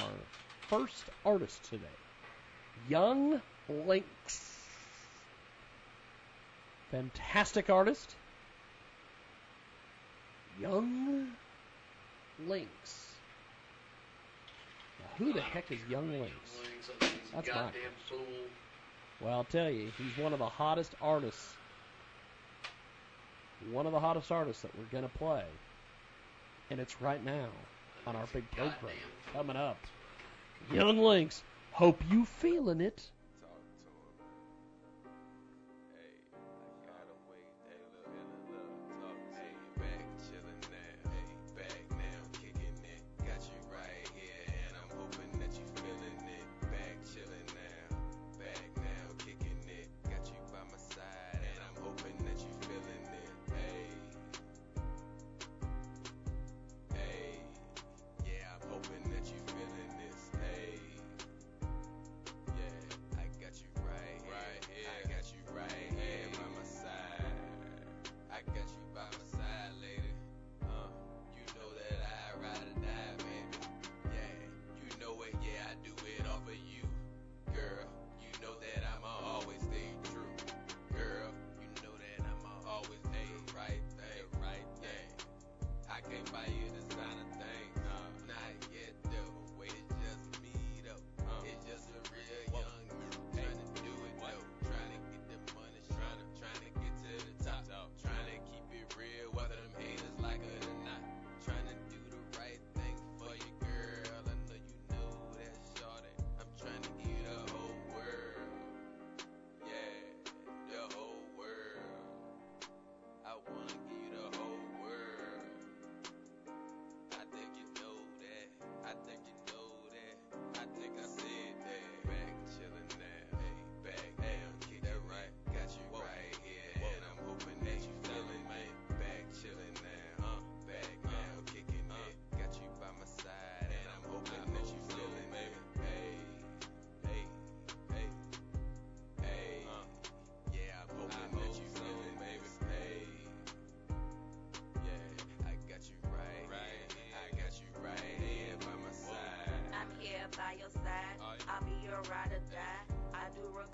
first 0.68 1.04
artist 1.24 1.62
today, 1.64 1.84
Young 2.88 3.40
Lynx. 3.68 4.54
Fantastic 6.90 7.70
artist. 7.70 8.14
Young 10.60 11.28
Lynx. 12.46 13.14
Now, 14.98 15.06
who 15.18 15.32
the 15.32 15.40
heck 15.40 15.70
is 15.70 15.78
Young 15.88 16.10
Lynx? 16.10 16.32
That's 17.34 17.48
my 17.48 17.70
fool. 18.08 18.18
well, 19.20 19.34
I'll 19.34 19.44
tell 19.44 19.70
you, 19.70 19.92
he's 19.98 20.22
one 20.22 20.32
of 20.32 20.38
the 20.38 20.48
hottest 20.48 20.94
artists. 21.00 21.54
One 23.70 23.86
of 23.86 23.92
the 23.92 24.00
hottest 24.00 24.32
artists 24.32 24.62
that 24.62 24.70
we're 24.76 24.90
going 24.90 25.08
to 25.08 25.18
play. 25.18 25.44
And 26.70 26.80
it's 26.80 27.00
right 27.00 27.24
now 27.24 27.48
on 28.06 28.16
our 28.16 28.26
big 28.32 28.50
program 28.50 28.94
coming 29.32 29.56
up. 29.56 29.78
Young 30.72 30.98
Lynx, 30.98 31.42
hope 31.72 32.02
you 32.10 32.24
feeling 32.24 32.80
it. 32.80 33.04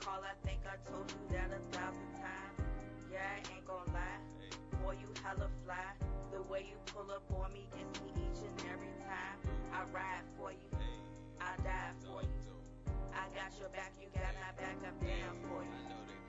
Recall, 0.05 0.21
I 0.25 0.35
think 0.47 0.61
I 0.67 0.77
told 0.91 1.07
you 1.07 1.37
that 1.37 1.51
a 1.55 1.61
thousand 1.71 2.11
times. 2.19 2.59
Yeah, 3.13 3.23
I 3.23 3.39
ain't 3.55 3.67
gonna 3.67 3.93
lie. 3.93 4.21
Boy, 4.83 4.97
you 5.01 5.09
hella 5.23 5.49
fly. 5.65 5.95
The 6.33 6.43
way 6.51 6.67
you 6.67 6.77
pull 6.87 7.11
up 7.11 7.23
on 7.31 7.53
me 7.53 7.67
gets 7.73 8.01
me 8.03 8.11
each 8.27 8.43
and 8.43 8.59
every 8.73 8.93
time. 9.07 9.39
I 9.73 9.87
ride 9.95 10.27
for 10.37 10.51
you. 10.51 10.71
I 11.41 11.57
die 11.63 11.95
for 12.03 12.23
you. 12.23 12.53
I 13.15 13.31
got 13.39 13.55
your 13.59 13.69
back, 13.71 13.93
you 14.01 14.09
got 14.13 14.35
my 14.43 14.53
back, 14.59 14.77
I'm 14.83 14.99
down 14.99 15.37
for 15.47 15.63
you. 15.63 15.81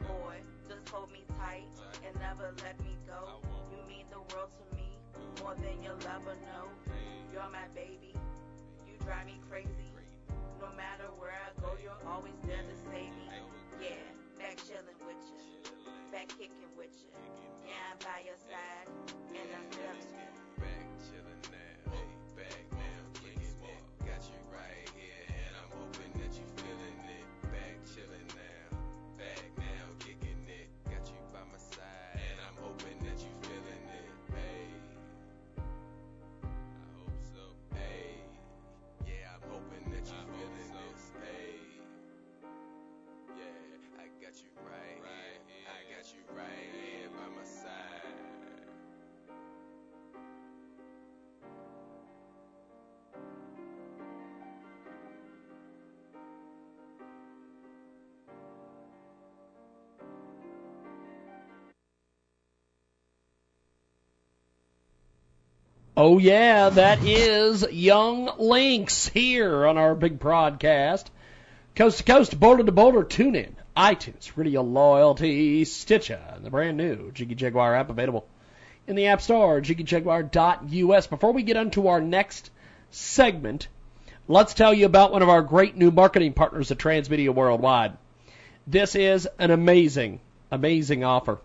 Boy, 0.05 0.37
just 0.69 0.87
hold 0.89 1.11
me 1.11 1.25
tight 1.39 1.65
and 2.05 2.13
never 2.21 2.53
let 2.61 2.79
me 2.79 2.93
go. 3.07 3.41
You 3.73 3.81
mean 3.89 4.05
the 4.11 4.21
world 4.33 4.53
to 4.53 4.65
me, 4.77 4.93
more 5.41 5.55
than 5.55 5.81
you'll 5.81 6.05
ever 6.05 6.37
know. 6.45 6.69
You're 7.33 7.49
my 7.49 7.65
baby, 7.73 8.13
you 8.85 8.93
drive 9.01 9.25
me 9.25 9.41
crazy. 9.49 9.94
No 10.61 10.71
matter 10.75 11.11
where 11.19 11.35
I 11.35 11.51
go, 11.61 11.75
you're 11.81 11.99
always 12.07 12.35
there 12.47 12.63
to 12.63 12.75
save 12.91 13.11
me. 13.11 13.27
Yeah, 13.81 13.99
back 14.39 14.57
chilling 14.63 14.99
with 15.05 15.19
you, 15.27 15.39
back 16.11 16.27
kicking 16.37 16.71
with 16.77 16.91
you. 17.03 17.11
Yeah, 17.67 17.91
I'm 17.91 17.99
by 17.99 18.23
your 18.25 18.37
side, 18.37 18.87
and 19.35 19.49
I'm 19.51 19.67
you. 19.71 20.29
Back 20.59 20.87
chillin' 21.03 21.35
Oh 65.97 66.17
yeah, 66.17 66.67
that 66.71 67.05
is 67.05 67.65
Young 67.71 68.29
Lynx 68.38 69.08
here 69.08 69.65
on 69.65 69.77
our 69.77 69.95
big 69.95 70.19
broadcast. 70.19 71.10
Coast 71.73 71.99
to 71.99 72.03
coast, 72.03 72.38
boulder 72.38 72.65
to 72.65 72.71
boulder, 72.73 73.01
tune 73.05 73.34
in. 73.34 73.55
iTunes, 73.77 74.36
Radio 74.36 74.62
Loyalty, 74.62 75.63
Stitcher, 75.63 76.19
and 76.34 76.43
the 76.43 76.49
brand 76.49 76.75
new 76.75 77.13
Jiggy 77.13 77.36
Jaguar 77.36 77.75
app 77.75 77.89
available 77.89 78.27
in 78.88 78.97
the 78.97 79.05
App 79.08 79.21
Store, 79.21 79.62
jiggyjaguar.us. 79.62 81.08
Before 81.08 81.31
we 81.31 81.43
get 81.43 81.55
into 81.55 81.88
our 81.88 82.01
next 82.01 82.51
segment, 82.91 83.69
let's 84.27 84.53
tell 84.53 84.73
you 84.73 84.88
about 84.88 85.13
one 85.13 85.21
of 85.21 85.29
our 85.29 85.41
great 85.41 85.77
new 85.77 85.91
marketing 85.91 86.34
partners 86.34 86.71
at 86.71 86.77
Transmedia 86.77 87.34
Worldwide. 87.34 87.93
This 88.67 88.95
is 88.95 89.29
an 89.39 89.49
amazing, 89.49 90.19
amazing 90.51 91.05
offer. 91.05 91.39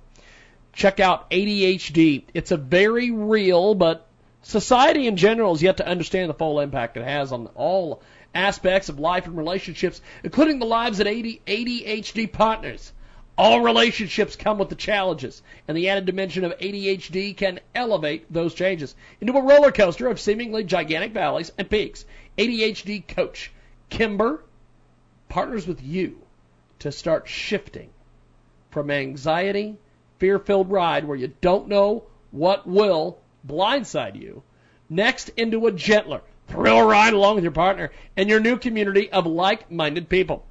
Check 0.73 0.99
out 0.99 1.31
ADHD. 1.31 2.25
It's 2.35 2.51
a 2.51 2.57
very 2.57 3.13
real, 3.13 3.77
but 3.77 4.09
society 4.43 5.07
in 5.07 5.17
general 5.17 5.55
is 5.55 5.63
yet 5.63 5.77
to 5.79 5.87
understand 5.87 6.31
the 6.31 6.35
full 6.35 6.61
impact 6.61 6.97
it 6.97 7.05
has 7.05 7.33
on 7.33 7.47
all 7.55 8.03
aspects 8.35 8.89
of 8.89 8.99
life 8.99 9.27
and 9.27 9.37
relationships, 9.37 10.01
including 10.23 10.59
the 10.59 10.67
lives 10.67 11.01
of 11.01 11.07
ADHD 11.07 12.31
partners. 12.33 12.93
All 13.37 13.61
relationships 13.61 14.37
come 14.37 14.59
with 14.59 14.69
the 14.69 14.75
challenges, 14.75 15.43
and 15.67 15.77
the 15.77 15.89
added 15.89 16.05
dimension 16.05 16.45
of 16.45 16.59
ADHD 16.59 17.37
can 17.37 17.61
elevate 17.75 18.31
those 18.31 18.55
changes 18.55 18.95
into 19.21 19.33
a 19.33 19.43
roller 19.43 19.73
coaster 19.73 20.09
of 20.09 20.21
seemingly 20.21 20.63
gigantic 20.63 21.13
valleys 21.13 21.51
and 21.57 21.71
peaks. 21.71 22.05
ADHD 22.37 23.07
coach 23.07 23.51
Kimber 23.89 24.45
partners 25.29 25.67
with 25.67 25.83
you 25.83 26.21
to 26.81 26.93
start 26.93 27.29
shifting 27.29 27.89
from 28.71 28.91
anxiety, 28.91 29.77
fear 30.19 30.39
filled 30.39 30.71
ride 30.71 31.07
where 31.07 31.17
you 31.17 31.33
don't 31.41 31.69
know 31.69 32.05
what 32.31 32.67
will 32.67 33.19
blindside 33.47 34.21
you, 34.21 34.43
next 34.89 35.31
into 35.31 35.67
a 35.67 35.73
gentler, 35.73 36.23
thrill 36.49 36.83
ride 36.83 37.13
along 37.13 37.37
with 37.37 37.45
your 37.45 37.53
partner 37.53 37.91
and 38.17 38.29
your 38.29 38.41
new 38.41 38.57
community 38.57 39.11
of 39.11 39.27
like 39.27 39.71
minded 39.71 40.09
people. 40.09 40.45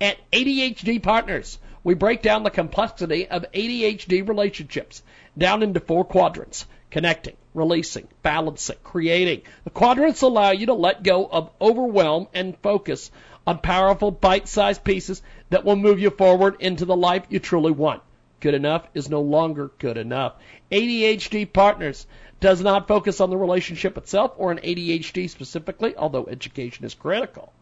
At 0.00 0.18
ADHD 0.32 1.02
Partners, 1.02 1.58
we 1.82 1.94
break 1.94 2.22
down 2.22 2.42
the 2.42 2.50
complexity 2.50 3.26
of 3.28 3.50
ADHD 3.52 4.26
relationships 4.26 5.02
down 5.36 5.62
into 5.62 5.80
four 5.80 6.04
quadrants 6.04 6.66
connecting, 6.90 7.36
releasing, 7.54 8.08
balancing, 8.22 8.76
creating. 8.82 9.42
The 9.64 9.70
quadrants 9.70 10.22
allow 10.22 10.50
you 10.50 10.66
to 10.66 10.74
let 10.74 11.02
go 11.02 11.26
of 11.26 11.50
overwhelm 11.60 12.28
and 12.34 12.56
focus 12.58 13.10
on 13.46 13.58
powerful 13.58 14.10
bite 14.10 14.48
sized 14.48 14.84
pieces 14.84 15.22
that 15.50 15.64
will 15.64 15.76
move 15.76 16.00
you 16.00 16.10
forward 16.10 16.56
into 16.60 16.84
the 16.84 16.96
life 16.96 17.24
you 17.28 17.38
truly 17.38 17.72
want. 17.72 18.02
Good 18.40 18.54
enough 18.54 18.86
is 18.94 19.10
no 19.10 19.20
longer 19.20 19.70
good 19.78 19.96
enough. 19.96 20.34
ADHD 20.72 21.50
Partners 21.50 22.06
does 22.40 22.60
not 22.62 22.88
focus 22.88 23.20
on 23.20 23.30
the 23.30 23.36
relationship 23.36 23.96
itself 23.98 24.32
or 24.36 24.50
on 24.50 24.58
ADHD 24.58 25.30
specifically, 25.30 25.96
although 25.96 26.26
education 26.26 26.84
is 26.84 26.94
critical, 26.94 27.52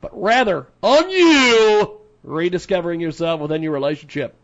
but 0.00 0.10
rather 0.20 0.66
on 0.82 1.08
you 1.10 2.00
rediscovering 2.22 3.00
yourself 3.00 3.40
within 3.40 3.62
your 3.62 3.72
relationship. 3.72 4.34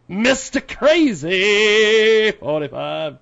Mr. 0.10 0.62
Crazy 0.78 2.32
45. 2.32 3.18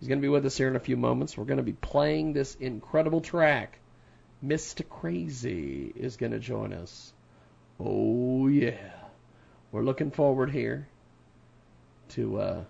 He's 0.00 0.08
going 0.08 0.18
to 0.18 0.22
be 0.22 0.28
with 0.28 0.46
us 0.46 0.56
here 0.56 0.68
in 0.68 0.74
a 0.74 0.80
few 0.80 0.96
moments. 0.96 1.36
We're 1.36 1.44
going 1.44 1.58
to 1.58 1.62
be 1.62 1.74
playing 1.74 2.32
this 2.32 2.54
incredible 2.56 3.20
track. 3.20 3.78
Mr. 4.44 4.88
Crazy 4.88 5.92
is 5.94 6.16
going 6.16 6.32
to 6.32 6.40
join 6.40 6.72
us. 6.72 7.12
Oh, 7.78 8.48
yeah. 8.48 9.01
We're 9.72 9.82
looking 9.82 10.10
forward 10.10 10.50
here 10.50 10.86
to 12.10 12.38
uh, 12.38 12.64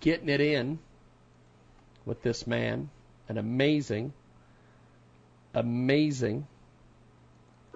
getting 0.00 0.28
it 0.28 0.40
in 0.40 0.80
with 2.04 2.20
this 2.22 2.48
man. 2.48 2.90
An 3.28 3.38
amazing, 3.38 4.12
amazing 5.54 6.48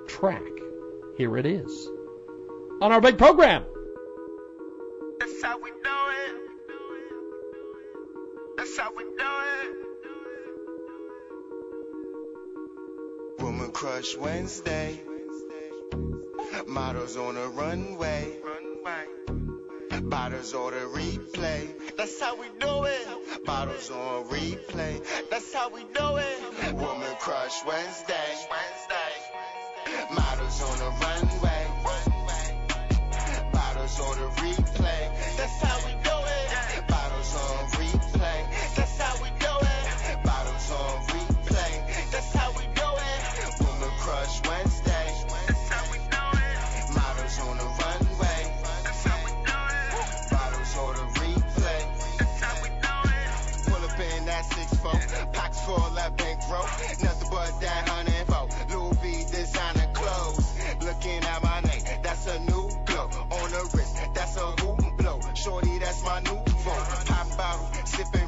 track. 0.09 0.42
Here 1.16 1.38
it 1.38 1.46
is 1.46 1.88
on 2.83 2.90
our 2.92 3.00
big 3.00 3.16
program. 3.18 3.64
That's 5.20 5.42
how 5.42 5.61
we 5.61 5.70
do 5.70 5.76
it. 5.79 6.35
That's 8.57 8.76
how 8.76 8.90
we 8.94 9.05
do 9.05 9.11
it. 13.38 13.42
Woman 13.42 13.70
Crush 13.70 14.16
Wednesday. 14.16 15.00
Models 16.66 17.16
on 17.16 17.37
a 17.37 17.48
runway. 17.48 18.37
Bottles 20.02 20.55
on 20.55 20.72
a 20.72 20.87
replay. 20.87 21.96
That's 21.96 22.20
how 22.20 22.37
we 22.37 22.46
do 22.59 22.85
it. 22.85 23.44
Bottles 23.44 23.90
on 23.90 24.22
a 24.22 24.24
replay. 24.29 25.02
That's 25.31 25.52
how 25.55 25.68
we 25.70 25.81
do 25.94 26.16
it. 26.16 26.74
Woman 26.74 27.14
Crush 27.20 27.64
Wednesday. 27.64 28.46
Models 30.12 30.62
on 30.62 30.81
a 30.81 30.90
runway. 30.90 31.66
Bottles 33.52 34.00
on 34.00 34.18
a 34.18 34.29
replay. 34.40 35.37
That's 35.37 35.61
how 35.62 35.87
we 35.87 35.96
shorty, 65.47 65.79
that's 65.79 66.03
my 66.03 66.19
new 66.21 66.43
phone. 66.65 67.07
Pop 67.07 67.37
bottle, 67.37 67.71
sipping 67.85 68.26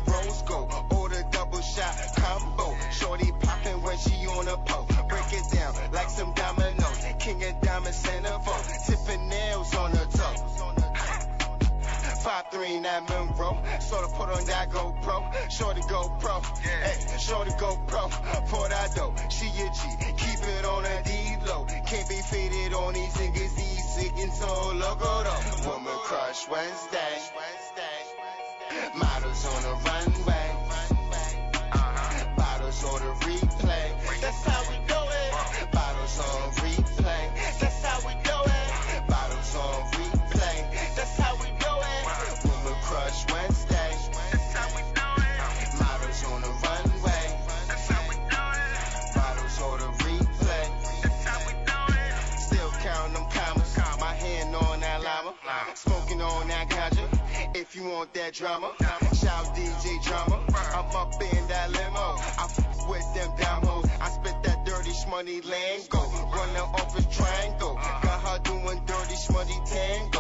339 12.59 13.29
Monroe. 13.29 13.57
Sort 13.79 14.05
of 14.05 14.13
put 14.15 14.29
on 14.31 14.45
that 14.47 14.71
GoPro. 14.71 15.51
Shorty 15.51 15.81
GoPro. 15.83 16.19
pro. 16.19 16.41
Hey, 16.61 17.19
shorty 17.19 17.53
GoPro. 17.53 18.11
Pour 18.49 18.69
that 18.69 18.95
dough. 18.97 19.15
She 19.31 19.47
a 19.47 19.71
G. 19.71 19.81
Keep 20.17 20.43
it 20.43 20.65
on 20.65 20.85
a 20.85 21.03
D 21.05 21.37
low. 21.47 21.65
Can't 21.87 22.09
be 22.09 22.17
faded 22.17 22.75
on 22.75 22.95
these 22.95 23.15
niggas. 23.15 23.55
These 23.55 23.89
sick 23.95 24.13
and 24.19 24.33
so 24.33 24.73
logo 24.75 25.23
though. 25.23 25.71
Woman 25.71 25.99
crush 26.03 26.49
Wednesday. 26.49 27.15
Models 28.97 29.47
on 29.47 29.63
the 29.63 29.75
runway. 29.87 30.47
Uh-huh. 31.71 32.35
Bottles 32.37 32.85
on 32.85 32.99
the 33.01 33.13
replay. 33.25 34.21
That's 34.21 34.45
how 34.45 34.63
we 34.69 34.77
do 34.79 34.95
it. 34.95 35.33
Uh-huh. 35.33 35.67
Bottles 35.71 36.19
on 36.19 36.48
you 57.79 57.89
want 57.89 58.13
that 58.15 58.33
drama, 58.33 58.73
shout 59.15 59.55
DJ 59.55 60.03
drama. 60.03 60.41
I'm 60.75 60.97
up 60.97 61.13
in 61.23 61.49
that 61.49 61.71
limo. 61.71 62.07
I 62.39 62.47
f- 62.51 62.89
with 62.89 63.07
them 63.15 63.31
damos. 63.39 63.89
I 64.01 64.09
spit 64.11 64.35
that 64.43 64.65
dirty 64.65 64.91
shmoney 64.91 65.45
lingo. 65.45 66.01
Run 66.35 66.53
the 66.55 66.63
office 66.81 67.07
triangle. 67.17 67.75
Got 67.75 68.21
her 68.27 68.39
doing 68.43 68.83
dirty 68.87 69.15
shmoney 69.15 69.59
tango. 69.71 70.18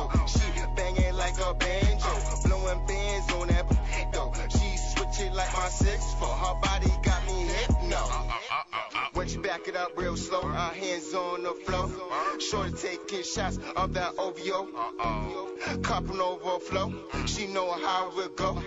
Back 9.48 9.66
it 9.66 9.76
up 9.76 9.90
real 9.96 10.14
slow, 10.14 10.42
our 10.42 10.74
hands 10.74 11.14
on 11.14 11.42
the 11.42 11.54
floor. 11.64 11.90
Shorty 12.38 12.72
taking 12.72 13.22
shots 13.22 13.58
of 13.76 13.94
that 13.94 14.12
OVO. 14.18 15.80
Cup 15.82 16.10
and 16.10 16.20
overflow. 16.20 16.92
She 17.24 17.46
know 17.46 17.72
how 17.72 18.12
it 18.18 18.36
go. 18.36 18.62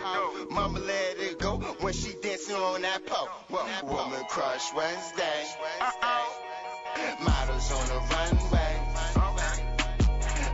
Mama 0.49 0.79
let 0.79 1.19
it 1.19 1.37
go 1.37 1.57
when 1.81 1.93
she 1.93 2.13
dancing 2.23 2.55
on 2.55 2.81
that 2.81 3.05
pole. 3.05 3.29
Well, 3.51 3.67
woman 3.83 4.23
crush 4.27 4.73
Wednesday. 4.73 5.45
Models 7.23 7.71
on 7.71 7.87
the 7.87 7.99
runway. 8.15 8.73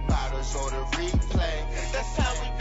Bottles 0.10 0.56
on 0.58 0.72
the 0.72 0.84
replay. 0.98 1.92
That's 1.94 2.18
how 2.18 2.34
we 2.44 2.57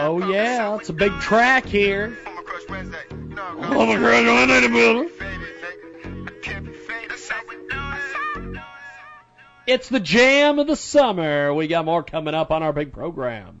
Oh, 0.00 0.22
oh 0.22 0.30
yeah, 0.30 0.76
it's 0.76 0.88
a 0.88 0.92
big 0.92 1.12
track 1.18 1.66
here. 1.66 2.16
Crush 2.44 2.68
Wednesday. 2.68 3.02
No, 3.10 3.42
Oh 3.58 3.86
my 3.86 3.96
God, 3.96 4.26
I'm 4.26 4.50
in 4.50 4.62
the 4.62 4.68
building. 4.68 5.10
That's 7.08 7.28
how 7.28 7.40
we. 7.48 7.56
It's 9.66 9.88
the 9.88 10.00
jam 10.00 10.58
of 10.60 10.66
the 10.66 10.76
summer. 10.76 11.52
We 11.52 11.66
got 11.66 11.84
more 11.84 12.02
coming 12.02 12.34
up 12.34 12.50
on 12.50 12.62
our 12.62 12.72
big 12.72 12.92
program. 12.92 13.60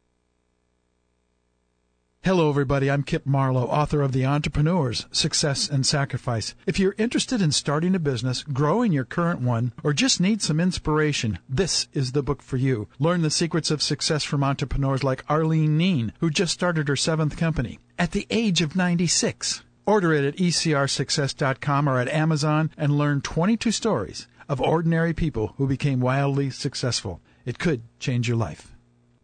Hello, 2.23 2.51
everybody. 2.51 2.91
I'm 2.91 3.01
Kip 3.01 3.25
Marlowe, 3.25 3.65
author 3.65 4.03
of 4.03 4.11
The 4.11 4.27
Entrepreneurs 4.27 5.07
Success 5.11 5.67
and 5.67 5.83
Sacrifice. 5.83 6.53
If 6.67 6.77
you're 6.77 6.93
interested 6.99 7.41
in 7.41 7.51
starting 7.51 7.95
a 7.95 7.99
business, 7.99 8.43
growing 8.43 8.91
your 8.91 9.05
current 9.05 9.41
one, 9.41 9.73
or 9.83 9.91
just 9.91 10.21
need 10.21 10.39
some 10.39 10.59
inspiration, 10.59 11.39
this 11.49 11.87
is 11.93 12.11
the 12.11 12.21
book 12.21 12.43
for 12.43 12.57
you. 12.57 12.87
Learn 12.99 13.23
the 13.23 13.31
secrets 13.31 13.71
of 13.71 13.81
success 13.81 14.23
from 14.23 14.43
entrepreneurs 14.43 15.03
like 15.03 15.25
Arlene 15.31 15.79
Neen, 15.79 16.13
who 16.19 16.29
just 16.29 16.53
started 16.53 16.89
her 16.89 16.95
seventh 16.95 17.37
company 17.37 17.79
at 17.97 18.11
the 18.11 18.27
age 18.29 18.61
of 18.61 18.75
96. 18.75 19.63
Order 19.87 20.13
it 20.13 20.23
at 20.23 20.35
ecrsuccess.com 20.35 21.89
or 21.89 21.97
at 21.97 22.07
Amazon 22.07 22.69
and 22.77 22.99
learn 22.99 23.21
22 23.21 23.71
stories 23.71 24.27
of 24.47 24.61
ordinary 24.61 25.13
people 25.15 25.55
who 25.57 25.65
became 25.65 25.99
wildly 25.99 26.51
successful. 26.51 27.19
It 27.45 27.57
could 27.57 27.81
change 27.99 28.27
your 28.27 28.37
life. 28.37 28.70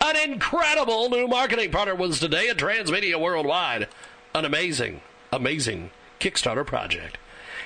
An 0.05 0.17
incredible 0.17 1.09
new 1.09 1.29
marketing 1.29 1.71
partner 1.71 1.95
was 1.95 2.19
today 2.19 2.49
at 2.49 2.57
Transmedia 2.57 3.21
Worldwide. 3.21 3.89
An 4.35 4.45
amazing, 4.45 5.01
amazing 5.33 5.91
Kickstarter 6.21 6.67
project. 6.67 7.19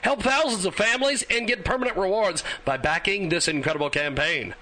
Help 0.02 0.22
thousands 0.22 0.64
of 0.64 0.74
families 0.74 1.24
and 1.30 1.46
get 1.46 1.64
permanent 1.64 1.96
rewards 1.96 2.42
by 2.64 2.76
backing 2.76 3.28
this 3.28 3.48
incredible 3.48 3.90
campaign. 3.90 4.54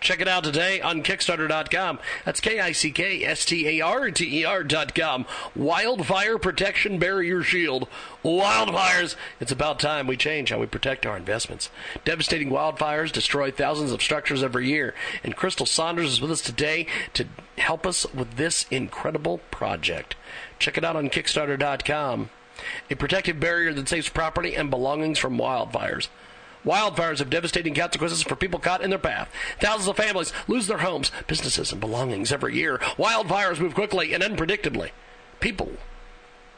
Check 0.00 0.20
it 0.20 0.28
out 0.28 0.44
today 0.44 0.80
on 0.80 1.02
Kickstarter.com. 1.02 1.98
That's 2.24 2.40
K 2.40 2.60
I 2.60 2.72
C 2.72 2.90
K 2.90 3.24
S 3.24 3.44
T 3.44 3.66
A 3.68 3.80
R 3.84 4.10
T 4.10 4.40
E 4.40 4.44
R.com. 4.44 5.26
Wildfire 5.56 6.38
Protection 6.38 6.98
Barrier 6.98 7.42
Shield. 7.42 7.88
Wildfires. 8.24 9.16
It's 9.40 9.52
about 9.52 9.80
time 9.80 10.06
we 10.06 10.16
change 10.16 10.50
how 10.50 10.58
we 10.58 10.66
protect 10.66 11.04
our 11.04 11.16
investments. 11.16 11.70
Devastating 12.04 12.50
wildfires 12.50 13.10
destroy 13.10 13.50
thousands 13.50 13.92
of 13.92 14.02
structures 14.02 14.42
every 14.42 14.68
year. 14.68 14.94
And 15.24 15.36
Crystal 15.36 15.66
Saunders 15.66 16.12
is 16.12 16.20
with 16.20 16.30
us 16.30 16.42
today 16.42 16.86
to 17.14 17.26
help 17.56 17.86
us 17.86 18.06
with 18.14 18.36
this 18.36 18.66
incredible 18.70 19.38
project. 19.50 20.14
Check 20.58 20.78
it 20.78 20.84
out 20.84 20.96
on 20.96 21.10
Kickstarter.com. 21.10 22.30
A 22.90 22.94
protective 22.94 23.38
barrier 23.38 23.72
that 23.72 23.88
saves 23.88 24.08
property 24.08 24.54
and 24.54 24.70
belongings 24.70 25.18
from 25.18 25.38
wildfires. 25.38 26.08
Wildfires 26.64 27.18
have 27.18 27.30
devastating 27.30 27.74
consequences 27.74 28.22
for 28.22 28.36
people 28.36 28.60
caught 28.60 28.82
in 28.82 28.90
their 28.90 28.98
path. 28.98 29.30
Thousands 29.60 29.88
of 29.88 29.96
families 29.96 30.32
lose 30.46 30.66
their 30.66 30.78
homes, 30.78 31.12
businesses, 31.26 31.72
and 31.72 31.80
belongings 31.80 32.32
every 32.32 32.56
year. 32.56 32.78
Wildfires 32.96 33.60
move 33.60 33.74
quickly 33.74 34.12
and 34.12 34.22
unpredictably. 34.22 34.90
People 35.40 35.72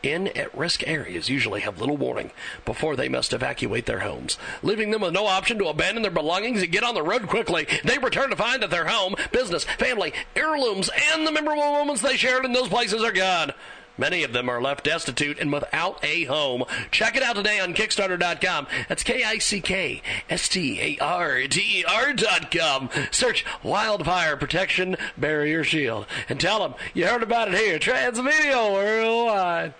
in 0.02 0.28
at 0.28 0.56
risk 0.56 0.86
areas 0.86 1.28
usually 1.28 1.60
have 1.60 1.78
little 1.78 1.96
warning 1.96 2.30
before 2.64 2.96
they 2.96 3.08
must 3.08 3.32
evacuate 3.32 3.86
their 3.86 4.00
homes, 4.00 4.38
leaving 4.62 4.90
them 4.90 5.02
with 5.02 5.12
no 5.12 5.26
option 5.26 5.58
to 5.58 5.68
abandon 5.68 6.02
their 6.02 6.10
belongings 6.10 6.62
and 6.62 6.72
get 6.72 6.84
on 6.84 6.94
the 6.94 7.02
road 7.02 7.28
quickly. 7.28 7.66
They 7.84 7.98
return 7.98 8.30
to 8.30 8.36
find 8.36 8.62
that 8.62 8.70
their 8.70 8.86
home, 8.86 9.14
business, 9.32 9.64
family, 9.64 10.12
heirlooms, 10.34 10.90
and 11.12 11.26
the 11.26 11.32
memorable 11.32 11.62
moments 11.62 12.02
they 12.02 12.16
shared 12.16 12.44
in 12.44 12.52
those 12.52 12.68
places 12.68 13.02
are 13.02 13.12
gone. 13.12 13.52
Many 14.00 14.24
of 14.24 14.32
them 14.32 14.48
are 14.48 14.62
left 14.62 14.84
destitute 14.84 15.38
and 15.38 15.52
without 15.52 16.02
a 16.02 16.24
home. 16.24 16.64
Check 16.90 17.16
it 17.16 17.22
out 17.22 17.36
today 17.36 17.60
on 17.60 17.74
Kickstarter.com. 17.74 18.66
That's 18.88 19.02
K 19.02 19.22
I 19.22 19.36
C 19.36 19.60
K 19.60 20.00
S 20.30 20.48
T 20.48 20.80
A 20.80 21.04
R 21.04 21.42
T 21.42 21.80
E 21.80 21.84
R.com. 21.84 22.88
Search 23.10 23.44
Wildfire 23.62 24.38
Protection 24.38 24.96
Barrier 25.18 25.62
Shield 25.62 26.06
and 26.30 26.40
tell 26.40 26.60
them 26.60 26.74
you 26.94 27.06
heard 27.06 27.22
about 27.22 27.52
it 27.52 27.60
here. 27.60 27.78
Transmedia 27.78 28.72
Worldwide. 28.72 29.74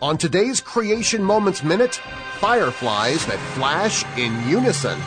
On 0.00 0.16
today's 0.16 0.62
Creation 0.62 1.22
Moments 1.22 1.62
Minute, 1.62 1.96
fireflies 2.38 3.26
that 3.26 3.38
flash 3.54 4.04
in 4.16 4.48
unison. 4.48 4.98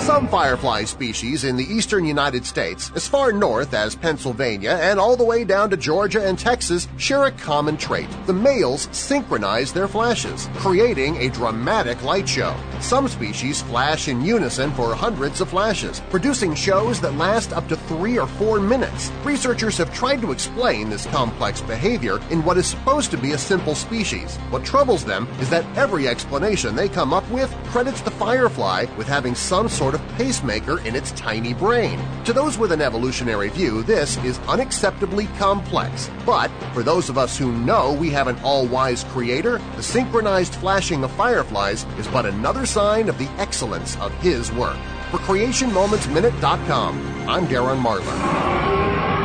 Some 0.00 0.28
firefly 0.28 0.84
species 0.84 1.44
in 1.44 1.56
the 1.56 1.64
eastern 1.64 2.04
United 2.04 2.44
States, 2.44 2.90
as 2.94 3.06
far 3.06 3.32
north 3.32 3.74
as 3.74 3.94
Pennsylvania 3.94 4.78
and 4.80 4.98
all 4.98 5.14
the 5.14 5.24
way 5.24 5.44
down 5.44 5.70
to 5.70 5.76
Georgia 5.76 6.26
and 6.26 6.38
Texas, 6.38 6.88
share 6.96 7.24
a 7.24 7.32
common 7.32 7.76
trait. 7.76 8.08
The 8.26 8.32
males 8.32 8.88
synchronize 8.92 9.72
their 9.72 9.86
flashes, 9.86 10.48
creating 10.54 11.18
a 11.18 11.28
dramatic 11.28 12.02
light 12.02 12.28
show. 12.28 12.56
Some 12.80 13.08
species 13.08 13.60
flash 13.62 14.08
in 14.08 14.24
unison 14.24 14.72
for 14.72 14.94
hundreds 14.94 15.42
of 15.42 15.50
flashes, 15.50 16.00
producing 16.10 16.54
shows 16.54 17.00
that 17.02 17.16
last 17.16 17.52
up 17.52 17.68
to 17.68 17.76
three 17.76 18.18
or 18.18 18.26
four 18.26 18.58
minutes. 18.58 19.12
Researchers 19.22 19.76
have 19.76 19.94
tried 19.94 20.22
to 20.22 20.32
explain 20.32 20.88
this 20.88 21.06
complex 21.06 21.60
behavior 21.60 22.18
in 22.30 22.42
what 22.42 22.56
is 22.56 22.66
supposed 22.66 23.10
to 23.10 23.18
be 23.18 23.32
a 23.32 23.38
simple 23.38 23.74
species. 23.74 24.36
What 24.48 24.64
troubles 24.64 25.04
them 25.04 25.28
is 25.40 25.50
that 25.50 25.66
every 25.76 26.08
explanation 26.08 26.74
they 26.74 26.88
come 26.88 27.12
up 27.12 27.28
with 27.30 27.54
credits 27.66 28.00
the 28.00 28.10
firefly 28.10 28.86
with 28.96 29.06
having 29.06 29.34
some 29.34 29.68
sort 29.68 29.89
of 29.94 30.06
pacemaker 30.16 30.80
in 30.80 30.96
its 30.96 31.12
tiny 31.12 31.54
brain. 31.54 32.00
To 32.24 32.32
those 32.32 32.58
with 32.58 32.72
an 32.72 32.80
evolutionary 32.80 33.48
view, 33.48 33.82
this 33.82 34.16
is 34.24 34.38
unacceptably 34.40 35.26
complex. 35.38 36.10
But 36.24 36.50
for 36.72 36.82
those 36.82 37.08
of 37.08 37.18
us 37.18 37.36
who 37.36 37.52
know 37.52 37.92
we 37.92 38.10
have 38.10 38.28
an 38.28 38.38
all-wise 38.44 39.04
creator, 39.04 39.60
the 39.76 39.82
synchronized 39.82 40.54
flashing 40.54 41.04
of 41.04 41.10
fireflies 41.12 41.84
is 41.98 42.08
but 42.08 42.26
another 42.26 42.66
sign 42.66 43.08
of 43.08 43.18
the 43.18 43.28
excellence 43.38 43.96
of 43.98 44.12
his 44.20 44.52
work. 44.52 44.78
For 45.10 45.18
CreationMomentsMinute.com, 45.18 47.28
I'm 47.28 47.46
Darren 47.46 47.82
Marlar. 47.82 49.19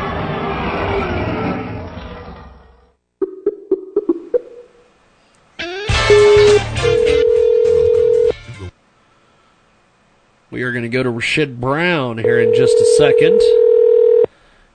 We 10.55 10.63
are 10.63 10.71
going 10.71 10.83
to 10.83 10.89
go 10.89 11.03
to 11.03 11.09
Rashid 11.09 11.59
Brown 11.59 12.17
here 12.17 12.39
in 12.39 12.55
just 12.55 12.73
a 12.77 12.85
second. 12.97 13.41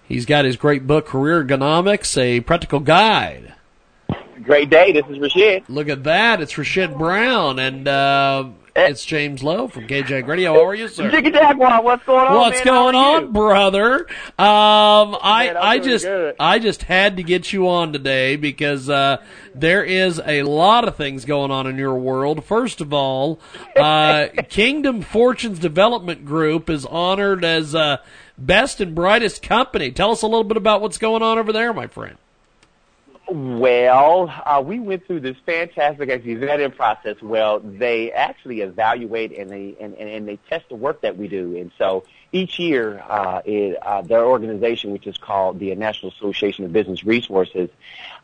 He's 0.07 0.27
got 0.27 0.45
his 0.45 0.59
great 0.59 0.87
book, 0.87 1.07
Career 1.07 1.43
Ergonomics, 1.43 2.21
a 2.21 2.41
practical 2.41 2.81
guide. 2.81 3.55
Great 4.43 4.69
day. 4.69 4.93
This 4.93 5.07
is 5.09 5.19
Rashid. 5.19 5.65
Look 5.71 5.89
at 5.89 6.05
that. 6.05 6.43
It's 6.43 6.59
Rashid 6.59 6.99
Brown, 6.99 7.59
and 7.59 7.89
uh, 7.89 8.51
it's 8.77 9.05
James 9.05 9.43
Lowe 9.43 9.69
from 9.69 9.87
KJ 9.87 10.27
Radio. 10.27 10.55
How 10.55 10.67
are 10.67 10.75
you, 10.75 10.89
sir? 10.89 11.11
Jiggy 11.11 11.31
Jaguar, 11.31 11.83
what's 11.83 12.05
going 12.05 12.27
on? 12.27 12.35
What's 12.35 12.65
man? 12.65 12.65
going 12.65 12.95
on, 12.95 13.33
brother? 13.33 14.01
Um, 14.39 15.17
I 15.21 15.51
Man, 15.53 15.57
I 15.57 15.79
just 15.79 16.05
good. 16.05 16.37
I 16.39 16.59
just 16.59 16.83
had 16.85 17.17
to 17.17 17.23
get 17.23 17.53
you 17.53 17.69
on 17.69 17.93
today 17.93 18.37
because 18.37 18.89
uh, 18.89 19.19
there 19.55 19.85
is 19.85 20.21
a 20.25 20.43
lot 20.43 20.87
of 20.87 20.97
things 20.97 21.25
going 21.25 21.51
on 21.51 21.67
in 21.67 21.77
your 21.77 21.95
world. 21.95 22.45
First 22.45 22.81
of 22.81 22.93
all, 22.93 23.41
uh, 23.77 24.29
Kingdom 24.49 25.03
Fortunes 25.03 25.59
Development 25.59 26.25
Group 26.25 26.71
is 26.71 26.87
honored 26.87 27.45
as 27.45 27.75
uh, 27.75 27.99
best 28.39 28.81
and 28.81 28.95
brightest 28.95 29.43
company. 29.43 29.91
Tell 29.91 30.11
us 30.11 30.23
a 30.23 30.27
little 30.27 30.45
bit 30.45 30.57
about 30.57 30.81
what's 30.81 30.99
going 30.99 31.23
on 31.23 31.39
over 31.39 31.53
there, 31.53 31.73
my 31.73 31.87
friend. 31.87 32.17
Well, 33.33 34.29
uh, 34.45 34.61
we 34.61 34.81
went 34.81 35.07
through 35.07 35.21
this 35.21 35.37
fantastic 35.47 36.11
actually 36.11 36.35
vetting 36.35 36.75
process. 36.75 37.23
Well, 37.23 37.61
they 37.61 38.11
actually 38.11 38.61
evaluate 38.61 39.39
and 39.39 39.49
they 39.49 39.77
and, 39.81 39.95
and, 39.95 40.11
and 40.11 40.27
they 40.27 40.37
test 40.49 40.69
the 40.69 40.75
work 40.75 41.03
that 41.03 41.17
we 41.17 41.29
do. 41.29 41.57
And 41.57 41.71
so 41.79 42.03
each 42.33 42.59
year, 42.59 43.01
uh, 43.09 43.41
it, 43.45 43.79
uh, 43.81 44.03
their 44.03 44.25
organization, 44.25 44.91
which 44.91 45.07
is 45.07 45.17
called 45.17 45.61
the 45.61 45.73
National 45.77 46.11
Association 46.11 46.65
of 46.65 46.73
Business 46.73 47.05
Resources, 47.05 47.71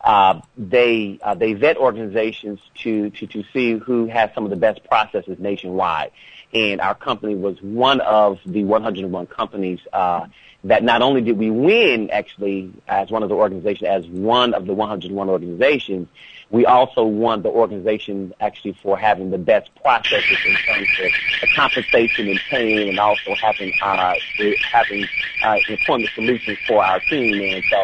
uh, 0.00 0.40
they 0.58 1.20
uh, 1.22 1.36
they 1.36 1.52
vet 1.52 1.76
organizations 1.76 2.58
to, 2.78 3.10
to 3.10 3.28
to 3.28 3.44
see 3.52 3.74
who 3.74 4.06
has 4.06 4.30
some 4.34 4.42
of 4.42 4.50
the 4.50 4.56
best 4.56 4.82
processes 4.88 5.38
nationwide. 5.38 6.10
And 6.52 6.80
our 6.80 6.96
company 6.96 7.36
was 7.36 7.62
one 7.62 8.00
of 8.00 8.40
the 8.44 8.64
101 8.64 9.26
companies 9.28 9.78
uh, 9.92 10.26
that 10.66 10.82
not 10.82 11.00
only 11.00 11.20
did 11.20 11.38
we 11.38 11.50
win 11.50 12.10
actually 12.10 12.72
as 12.88 13.10
one 13.10 13.22
of 13.22 13.28
the 13.28 13.34
organizations, 13.34 13.88
as 13.88 14.06
one 14.06 14.52
of 14.52 14.66
the 14.66 14.74
101 14.74 15.28
organizations, 15.28 16.08
we 16.50 16.64
also 16.64 17.04
won 17.04 17.42
the 17.42 17.48
organization 17.48 18.32
actually 18.40 18.72
for 18.82 18.96
having 18.96 19.30
the 19.30 19.38
best 19.38 19.68
processes 19.82 20.38
in 20.46 20.54
terms 20.54 20.88
of 21.42 21.48
compensation 21.56 22.28
and 22.28 22.38
pay, 22.48 22.88
and 22.88 22.98
also 23.00 23.34
having 23.34 23.72
uh, 23.82 24.14
having 24.70 25.04
uh, 25.44 25.56
employment 25.68 26.10
solutions 26.14 26.56
for 26.68 26.84
our 26.84 27.00
team. 27.10 27.34
And 27.40 27.64
so 27.68 27.76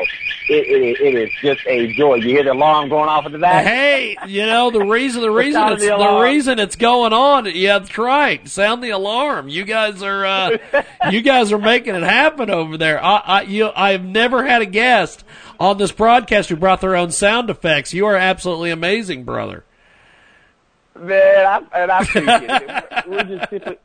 it, 0.48 0.66
it, 0.68 1.00
it 1.00 1.14
is 1.14 1.30
just 1.40 1.66
a 1.66 1.92
joy. 1.92 2.16
You 2.16 2.28
hear 2.28 2.44
the 2.44 2.52
alarm 2.52 2.88
going 2.88 3.08
off 3.08 3.26
at 3.26 3.32
the 3.32 3.38
back? 3.38 3.66
Hey, 3.66 4.16
you 4.28 4.46
know 4.46 4.70
the 4.70 4.84
reason 4.84 5.22
the 5.22 5.30
reason 5.32 5.60
it's 5.72 5.82
the 5.82 5.96
the, 5.96 6.20
reason 6.20 6.60
it's 6.60 6.76
going 6.76 7.12
on. 7.12 7.46
Yeah, 7.46 7.80
that's 7.80 7.98
right. 7.98 8.46
Sound 8.48 8.82
the 8.82 8.90
alarm. 8.90 9.48
You 9.48 9.64
guys 9.64 10.04
are 10.04 10.24
uh, 10.24 10.82
you 11.10 11.20
guys 11.22 11.50
are 11.50 11.58
making 11.58 11.96
it 11.96 12.04
happen 12.04 12.48
over 12.48 12.76
there. 12.76 13.02
I, 13.02 13.16
I 13.16 13.42
you 13.42 13.70
I've 13.74 14.04
never 14.04 14.46
had 14.46 14.62
a 14.62 14.66
guest 14.66 15.24
on 15.62 15.78
this 15.78 15.92
broadcast 15.92 16.48
who 16.48 16.56
brought 16.56 16.80
their 16.80 16.96
own 16.96 17.12
sound 17.12 17.48
effects. 17.48 17.94
You 17.94 18.06
are 18.06 18.16
absolutely 18.16 18.70
amazing, 18.70 19.22
brother. 19.22 19.62
Man, 20.98 21.46
I, 21.46 21.82
and 21.82 21.92
I 21.92 21.98
appreciate 22.02 22.42
it. 22.50 23.06
We're 23.06 23.22
just 23.22 23.50
simply, 23.50 23.76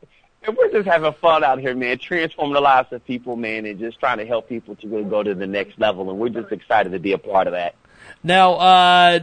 we're 0.48 0.72
just 0.72 0.88
having 0.88 1.12
fun 1.14 1.44
out 1.44 1.60
here, 1.60 1.76
man, 1.76 1.98
transforming 1.98 2.54
the 2.54 2.60
lives 2.60 2.92
of 2.92 3.04
people, 3.06 3.36
man, 3.36 3.64
and 3.64 3.78
just 3.78 4.00
trying 4.00 4.18
to 4.18 4.26
help 4.26 4.48
people 4.48 4.74
to 4.74 4.88
really 4.88 5.08
go 5.08 5.22
to 5.22 5.36
the 5.36 5.46
next 5.46 5.78
level. 5.78 6.10
And 6.10 6.18
we're 6.18 6.30
just 6.30 6.50
excited 6.50 6.90
to 6.90 6.98
be 6.98 7.12
a 7.12 7.18
part 7.18 7.46
of 7.46 7.52
that. 7.52 7.76
Now, 8.24 8.54
uh, 8.54 9.20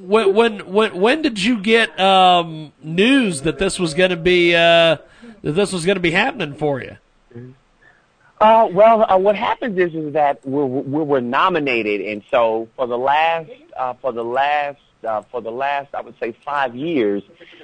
when 0.00 0.34
when 0.34 0.72
when 0.72 1.00
when 1.00 1.22
did 1.22 1.42
you 1.42 1.60
get 1.60 1.98
um, 2.00 2.72
news 2.82 3.42
that 3.42 3.58
this 3.58 3.78
was 3.78 3.94
going 3.94 4.10
to 4.10 4.16
be 4.16 4.56
uh, 4.56 4.96
that 5.42 5.52
this 5.52 5.72
was 5.72 5.86
going 5.86 5.96
to 5.96 6.00
be 6.00 6.10
happening 6.10 6.54
for 6.54 6.82
you? 6.82 6.96
Uh, 8.40 8.68
well, 8.70 9.10
uh, 9.10 9.16
what 9.16 9.34
happens 9.34 9.78
is 9.78 9.94
is 9.94 10.12
that 10.12 10.46
we're, 10.46 10.66
we 10.66 11.02
were 11.02 11.22
nominated, 11.22 12.02
and 12.02 12.22
so 12.30 12.68
for 12.76 12.86
the 12.86 12.98
last 12.98 13.50
uh, 13.76 13.94
for 13.94 14.12
the 14.12 14.22
last 14.22 14.78
uh, 15.04 15.22
for 15.22 15.40
the 15.40 15.50
last 15.50 15.94
I 15.94 16.02
would 16.02 16.18
say 16.20 16.32
five 16.44 16.76
years, 16.76 17.22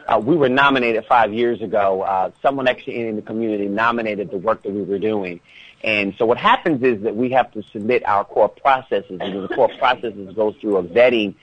uh, 0.09 0.19
we 0.19 0.35
were 0.35 0.49
nominated 0.49 1.05
five 1.05 1.35
years 1.35 1.61
ago. 1.61 2.03
Uh, 2.03 2.31
someone 2.41 2.69
actually 2.69 3.07
in 3.07 3.17
the 3.17 3.23
community 3.23 3.69
nominated 3.69 4.31
the 4.31 4.39
work 4.39 4.63
that 4.63 4.73
we 4.73 4.83
were 4.83 4.99
doing, 4.99 5.41
and 5.85 6.15
so 6.17 6.25
what 6.25 6.39
happens 6.39 6.83
is 6.83 7.03
that 7.03 7.15
we 7.15 7.31
have 7.33 7.53
to 7.53 7.63
submit 7.65 8.03
our 8.07 8.25
core 8.25 8.49
processes, 8.49 9.19
and 9.21 9.45
the 9.45 9.55
core 9.55 9.71
processes 9.79 10.35
go 10.35 10.53
through 10.53 10.79
a 10.79 10.83
vetting 10.83 11.35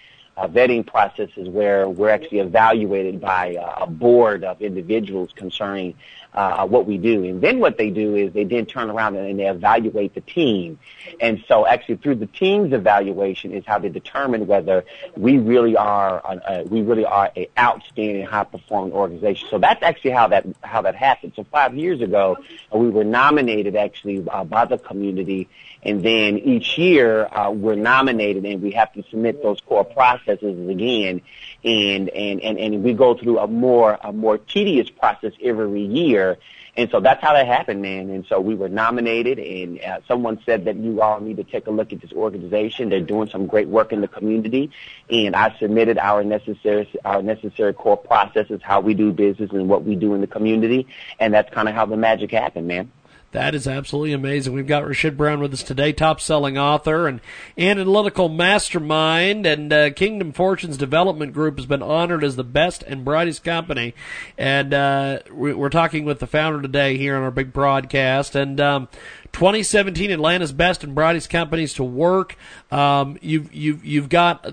vetting 0.47 0.85
processes 0.85 1.49
where 1.49 1.89
we're 1.89 2.09
actually 2.09 2.39
evaluated 2.39 3.19
by 3.19 3.55
uh, 3.55 3.83
a 3.83 3.87
board 3.87 4.43
of 4.43 4.61
individuals 4.61 5.29
concerning 5.35 5.95
uh, 6.33 6.65
what 6.67 6.85
we 6.85 6.97
do. 6.97 7.23
And 7.23 7.41
then 7.41 7.59
what 7.59 7.77
they 7.77 7.89
do 7.89 8.15
is 8.15 8.33
they 8.33 8.43
then 8.43 8.65
turn 8.65 8.89
around 8.89 9.15
and 9.15 9.39
they 9.39 9.47
evaluate 9.47 10.13
the 10.13 10.21
team. 10.21 10.77
And 11.19 11.43
so 11.47 11.65
actually 11.65 11.97
through 11.97 12.15
the 12.15 12.27
team's 12.27 12.71
evaluation 12.71 13.51
is 13.51 13.65
how 13.65 13.79
they 13.79 13.89
determine 13.89 14.45
whether 14.45 14.85
we 15.17 15.37
really 15.37 15.75
are 15.75 16.21
uh, 16.23 16.63
we 16.67 16.81
really 16.81 17.05
are 17.05 17.31
a 17.35 17.49
outstanding 17.57 18.25
high 18.25 18.43
performing 18.43 18.93
organization. 18.93 19.47
So 19.49 19.57
that's 19.57 19.81
actually 19.81 20.11
how 20.11 20.27
that 20.27 20.45
how 20.61 20.81
that 20.83 20.95
happened. 20.95 21.33
So 21.35 21.45
five 21.45 21.75
years 21.75 22.01
ago, 22.01 22.37
uh, 22.73 22.77
we 22.77 22.89
were 22.89 23.03
nominated 23.03 23.75
actually 23.75 24.23
uh, 24.29 24.43
by 24.43 24.65
the 24.65 24.77
community 24.77 25.49
and 25.83 26.03
then 26.03 26.37
each 26.37 26.77
year 26.77 27.27
uh, 27.27 27.49
we're 27.51 27.75
nominated 27.75 28.45
and 28.45 28.61
we 28.61 28.71
have 28.71 28.91
to 28.93 29.03
submit 29.09 29.41
those 29.41 29.61
core 29.61 29.85
processes 29.85 30.69
again. 30.69 31.21
And, 31.63 32.09
and, 32.09 32.41
and, 32.41 32.59
and 32.59 32.83
we 32.83 32.93
go 32.93 33.15
through 33.15 33.39
a 33.39 33.47
more, 33.47 33.97
a 34.01 34.11
more 34.11 34.37
tedious 34.37 34.89
process 34.89 35.33
every 35.41 35.81
year. 35.81 36.37
And 36.75 36.89
so 36.91 36.99
that's 37.01 37.21
how 37.21 37.33
that 37.33 37.47
happened, 37.47 37.81
man. 37.81 38.09
And 38.09 38.25
so 38.27 38.39
we 38.39 38.55
were 38.55 38.69
nominated, 38.69 39.37
and 39.37 39.81
uh, 39.81 39.99
someone 40.07 40.39
said 40.45 40.63
that 40.65 40.77
you 40.77 41.01
all 41.01 41.19
need 41.19 41.35
to 41.37 41.43
take 41.43 41.67
a 41.67 41.71
look 41.71 41.91
at 41.91 41.99
this 41.99 42.13
organization. 42.13 42.87
They're 42.87 43.01
doing 43.01 43.27
some 43.27 43.47
great 43.47 43.67
work 43.67 43.91
in 43.91 43.99
the 43.99 44.07
community, 44.07 44.71
and 45.09 45.35
I 45.35 45.57
submitted 45.59 45.97
our 45.97 46.23
necessary 46.23 46.89
our 47.03 47.21
necessary 47.21 47.73
core 47.73 47.97
processes, 47.97 48.61
how 48.63 48.79
we 48.79 48.93
do 48.93 49.11
business, 49.11 49.51
and 49.51 49.67
what 49.67 49.83
we 49.83 49.95
do 49.95 50.13
in 50.13 50.21
the 50.21 50.27
community, 50.27 50.87
and 51.19 51.33
that's 51.33 51.53
kind 51.53 51.67
of 51.67 51.75
how 51.75 51.85
the 51.85 51.97
magic 51.97 52.31
happened, 52.31 52.67
man. 52.67 52.91
That 53.31 53.53
is 53.53 53.67
absolutely 53.67 54.13
amazing. 54.13 54.53
We've 54.53 54.65
got 54.65 54.87
Rashid 54.87 55.15
Brown 55.15 55.39
with 55.39 55.53
us 55.53 55.61
today, 55.61 55.93
top 55.93 56.19
selling 56.19 56.57
author 56.57 57.07
and 57.07 57.21
analytical 57.59 58.27
mastermind. 58.27 59.45
And 59.45 59.71
uh, 59.71 59.91
Kingdom 59.91 60.31
Fortunes 60.31 60.77
Development 60.77 61.31
Group 61.31 61.57
has 61.57 61.67
been 61.67 61.83
honored 61.83 62.23
as 62.23 62.37
the 62.37 62.43
best 62.43 62.81
and 62.81 63.05
brightest 63.05 63.43
company. 63.43 63.93
And 64.35 64.73
uh, 64.73 65.19
we're 65.29 65.69
talking 65.69 66.05
with 66.05 66.19
the 66.19 66.25
founder 66.25 66.59
today 66.59 66.97
here 66.97 67.15
on 67.15 67.21
our 67.21 67.29
big 67.29 67.53
broadcast. 67.53 68.35
And 68.35 68.59
um, 68.59 68.87
2017 69.31 70.11
Atlanta's 70.11 70.51
best 70.51 70.83
and 70.83 70.95
brightest 70.95 71.29
companies 71.29 71.73
to 71.75 71.83
work. 71.83 72.35
Um, 72.71 73.17
you've 73.21 73.53
you've 73.53 73.85
you've 73.85 74.09
got 74.09 74.43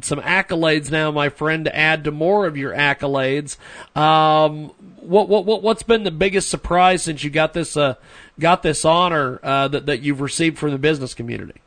some 0.00 0.20
accolades 0.20 0.90
now, 0.90 1.10
my 1.10 1.28
friend, 1.28 1.66
to 1.66 1.76
add 1.76 2.04
to 2.04 2.10
more 2.10 2.46
of 2.46 2.56
your 2.56 2.72
accolades. 2.72 3.56
Um, 3.96 4.72
what 5.00 5.28
what 5.28 5.44
what 5.44 5.62
what's 5.62 5.82
been 5.82 6.04
the 6.04 6.10
biggest 6.10 6.48
surprise 6.48 7.02
since 7.02 7.22
you 7.22 7.30
got 7.30 7.52
this 7.52 7.76
uh, 7.76 7.94
got 8.42 8.62
this 8.62 8.84
honor 8.84 9.40
uh, 9.42 9.68
that 9.68 9.86
that 9.86 10.02
you've 10.02 10.20
received 10.20 10.58
from 10.58 10.72
the 10.72 10.78
business 10.78 11.14
community? 11.14 11.60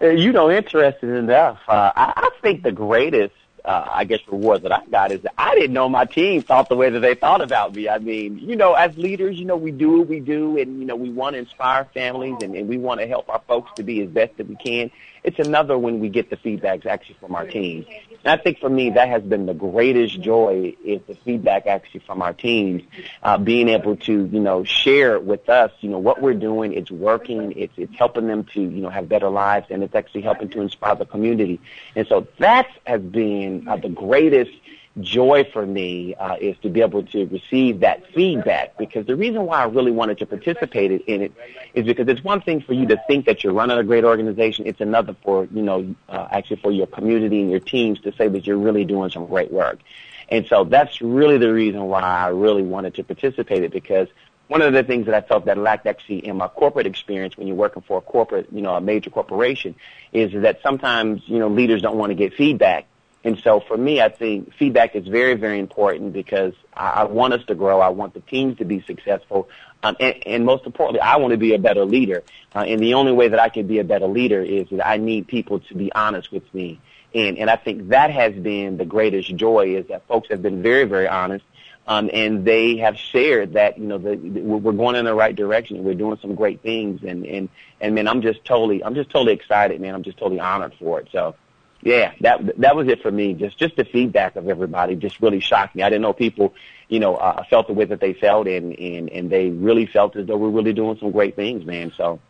Uh, 0.00 0.08
you 0.08 0.32
know, 0.32 0.50
interesting 0.50 1.14
enough, 1.14 1.58
uh, 1.68 1.90
I, 1.96 2.30
think 2.42 2.62
the 2.62 2.72
greatest, 2.72 3.34
uh, 3.64 3.88
I 3.90 4.04
guess, 4.04 4.20
reward 4.30 4.62
that 4.62 4.72
I 4.72 4.84
got 4.90 5.10
is 5.10 5.22
that 5.22 5.32
I 5.38 5.54
didn't 5.54 5.72
know 5.72 5.88
my 5.88 6.04
team 6.04 6.42
thought 6.42 6.68
the 6.68 6.76
way 6.76 6.90
that 6.90 7.00
they 7.00 7.14
thought 7.14 7.40
about 7.40 7.74
me. 7.74 7.88
I 7.88 7.98
mean, 7.98 8.38
you 8.38 8.56
know, 8.56 8.74
as 8.74 8.96
leaders, 8.98 9.38
you 9.38 9.46
know, 9.46 9.56
we 9.56 9.70
do 9.70 9.98
what 9.98 10.08
we 10.08 10.20
do, 10.20 10.58
and 10.58 10.78
you 10.78 10.84
know, 10.84 10.96
we 10.96 11.08
want 11.08 11.34
to 11.34 11.38
inspire 11.38 11.86
families, 11.94 12.36
and, 12.42 12.54
and 12.54 12.68
we 12.68 12.76
want 12.76 13.00
to 13.00 13.06
help 13.06 13.30
our 13.30 13.40
folks 13.48 13.70
to 13.76 13.82
be 13.82 14.02
as 14.02 14.10
best 14.10 14.36
that 14.36 14.48
we 14.48 14.56
can. 14.56 14.90
It's 15.26 15.40
another 15.40 15.76
when 15.76 15.98
we 15.98 16.08
get 16.08 16.30
the 16.30 16.36
feedbacks 16.36 16.86
actually 16.86 17.16
from 17.18 17.34
our 17.34 17.44
teams. 17.46 17.84
And 18.24 18.40
I 18.40 18.42
think 18.42 18.60
for 18.60 18.70
me, 18.70 18.90
that 18.90 19.08
has 19.08 19.24
been 19.24 19.46
the 19.46 19.54
greatest 19.54 20.20
joy 20.20 20.76
is 20.84 21.00
the 21.08 21.16
feedback 21.16 21.66
actually 21.66 22.00
from 22.06 22.22
our 22.22 22.32
teams, 22.32 22.84
uh, 23.24 23.36
being 23.36 23.68
able 23.68 23.96
to, 23.96 24.26
you 24.26 24.40
know, 24.40 24.62
share 24.62 25.18
with 25.18 25.48
us, 25.48 25.72
you 25.80 25.90
know, 25.90 25.98
what 25.98 26.22
we're 26.22 26.34
doing, 26.34 26.72
it's 26.74 26.92
working, 26.92 27.52
it's, 27.56 27.72
it's 27.76 27.94
helping 27.96 28.28
them 28.28 28.44
to, 28.54 28.60
you 28.60 28.80
know, 28.82 28.88
have 28.88 29.08
better 29.08 29.28
lives, 29.28 29.66
and 29.68 29.82
it's 29.82 29.96
actually 29.96 30.22
helping 30.22 30.48
to 30.50 30.60
inspire 30.60 30.94
the 30.94 31.04
community. 31.04 31.60
And 31.96 32.06
so 32.06 32.28
that 32.38 32.68
has 32.86 33.02
been 33.02 33.66
uh, 33.66 33.76
the 33.78 33.88
greatest 33.88 34.52
joy 35.00 35.44
for 35.52 35.66
me 35.66 36.14
uh, 36.14 36.36
is 36.40 36.56
to 36.58 36.70
be 36.70 36.80
able 36.80 37.02
to 37.02 37.26
receive 37.26 37.80
that 37.80 38.06
feedback 38.12 38.76
because 38.78 39.06
the 39.06 39.16
reason 39.16 39.44
why 39.44 39.60
I 39.60 39.64
really 39.64 39.92
wanted 39.92 40.18
to 40.18 40.26
participate 40.26 40.90
in 40.90 41.22
it 41.22 41.32
is 41.74 41.84
because 41.84 42.08
it's 42.08 42.24
one 42.24 42.40
thing 42.40 42.62
for 42.62 42.72
you 42.72 42.86
to 42.86 43.00
think 43.06 43.26
that 43.26 43.44
you're 43.44 43.52
running 43.52 43.76
a 43.76 43.84
great 43.84 44.04
organization. 44.04 44.66
It's 44.66 44.80
another 44.80 45.14
for, 45.22 45.48
you 45.52 45.62
know, 45.62 45.94
uh, 46.08 46.28
actually 46.30 46.56
for 46.56 46.70
your 46.70 46.86
community 46.86 47.40
and 47.42 47.50
your 47.50 47.60
teams 47.60 48.00
to 48.00 48.12
say 48.12 48.28
that 48.28 48.46
you're 48.46 48.56
really 48.56 48.84
doing 48.84 49.10
some 49.10 49.26
great 49.26 49.52
work. 49.52 49.80
And 50.28 50.46
so 50.46 50.64
that's 50.64 51.00
really 51.02 51.38
the 51.38 51.52
reason 51.52 51.82
why 51.84 52.00
I 52.00 52.28
really 52.28 52.62
wanted 52.62 52.94
to 52.94 53.04
participate 53.04 53.58
in 53.58 53.64
it 53.64 53.72
because 53.72 54.08
one 54.48 54.62
of 54.62 54.72
the 54.72 54.82
things 54.82 55.06
that 55.06 55.14
I 55.14 55.20
felt 55.20 55.44
that 55.46 55.58
lacked 55.58 55.86
actually 55.86 56.26
in 56.26 56.36
my 56.36 56.48
corporate 56.48 56.86
experience 56.86 57.36
when 57.36 57.48
you're 57.48 57.56
working 57.56 57.82
for 57.82 57.98
a 57.98 58.00
corporate, 58.00 58.46
you 58.52 58.62
know, 58.62 58.74
a 58.74 58.80
major 58.80 59.10
corporation 59.10 59.74
is 60.12 60.32
that 60.40 60.62
sometimes, 60.62 61.22
you 61.26 61.38
know, 61.38 61.48
leaders 61.48 61.82
don't 61.82 61.96
want 61.96 62.10
to 62.10 62.14
get 62.14 62.32
feedback 62.32 62.86
and 63.26 63.36
so 63.40 63.58
for 63.58 63.76
me, 63.76 64.00
I 64.00 64.08
think 64.08 64.54
feedback 64.54 64.94
is 64.94 65.08
very, 65.08 65.34
very 65.34 65.58
important 65.58 66.12
because 66.12 66.54
I, 66.72 66.90
I 66.90 67.04
want 67.04 67.32
us 67.32 67.44
to 67.46 67.56
grow. 67.56 67.80
I 67.80 67.88
want 67.88 68.14
the 68.14 68.20
teams 68.20 68.56
to 68.58 68.64
be 68.64 68.82
successful. 68.82 69.48
Um, 69.82 69.96
and, 69.98 70.24
and 70.24 70.44
most 70.44 70.64
importantly, 70.64 71.00
I 71.00 71.16
want 71.16 71.32
to 71.32 71.36
be 71.36 71.52
a 71.52 71.58
better 71.58 71.84
leader. 71.84 72.22
Uh, 72.54 72.60
and 72.60 72.80
the 72.80 72.94
only 72.94 73.10
way 73.10 73.26
that 73.26 73.40
I 73.40 73.48
can 73.48 73.66
be 73.66 73.80
a 73.80 73.84
better 73.84 74.06
leader 74.06 74.40
is 74.42 74.68
that 74.70 74.86
I 74.86 74.98
need 74.98 75.26
people 75.26 75.58
to 75.58 75.74
be 75.74 75.90
honest 75.92 76.30
with 76.30 76.44
me. 76.54 76.80
And, 77.16 77.36
and 77.36 77.50
I 77.50 77.56
think 77.56 77.88
that 77.88 78.12
has 78.12 78.32
been 78.32 78.76
the 78.76 78.84
greatest 78.84 79.34
joy 79.34 79.74
is 79.74 79.88
that 79.88 80.06
folks 80.06 80.28
have 80.30 80.40
been 80.40 80.62
very, 80.62 80.84
very 80.84 81.08
honest. 81.08 81.44
Um, 81.88 82.08
and 82.12 82.44
they 82.44 82.76
have 82.76 82.96
shared 82.96 83.54
that 83.54 83.78
you 83.78 83.86
know 83.86 83.98
the, 83.98 84.16
the, 84.16 84.40
we're 84.40 84.72
going 84.72 84.96
in 84.96 85.04
the 85.04 85.14
right 85.14 85.34
direction. 85.34 85.84
We're 85.84 85.94
doing 85.94 86.18
some 86.20 86.34
great 86.34 86.60
things, 86.60 87.04
and 87.04 87.24
and 87.24 87.48
and 87.80 87.94
man, 87.94 88.08
I'm 88.08 88.22
just 88.22 88.44
totally, 88.44 88.82
I'm 88.82 88.96
just 88.96 89.08
totally 89.08 89.34
excited, 89.34 89.80
man. 89.80 89.94
I'm 89.94 90.02
just 90.02 90.18
totally 90.18 90.40
honored 90.40 90.74
for 90.80 90.98
it. 90.98 91.08
So 91.12 91.36
yeah, 91.82 92.12
that 92.20 92.58
that 92.60 92.76
was 92.76 92.88
it 92.88 93.02
for 93.02 93.10
me. 93.10 93.34
Just 93.34 93.58
just 93.58 93.76
the 93.76 93.84
feedback 93.84 94.36
of 94.36 94.48
everybody 94.48 94.96
just 94.96 95.20
really 95.20 95.40
shocked 95.40 95.74
me. 95.74 95.82
I 95.82 95.88
didn't 95.88 96.02
know 96.02 96.12
people, 96.12 96.54
you 96.88 97.00
know, 97.00 97.16
uh, 97.16 97.44
felt 97.44 97.66
the 97.66 97.72
way 97.72 97.84
that 97.84 98.00
they 98.00 98.12
felt, 98.12 98.48
and 98.48 98.78
and 98.78 99.08
and 99.10 99.30
they 99.30 99.50
really 99.50 99.86
felt 99.86 100.16
as 100.16 100.26
though 100.26 100.36
we're 100.36 100.50
really 100.50 100.72
doing 100.72 100.98
some 100.98 101.10
great 101.10 101.36
things, 101.36 101.64
man. 101.64 101.92
So. 101.96 102.20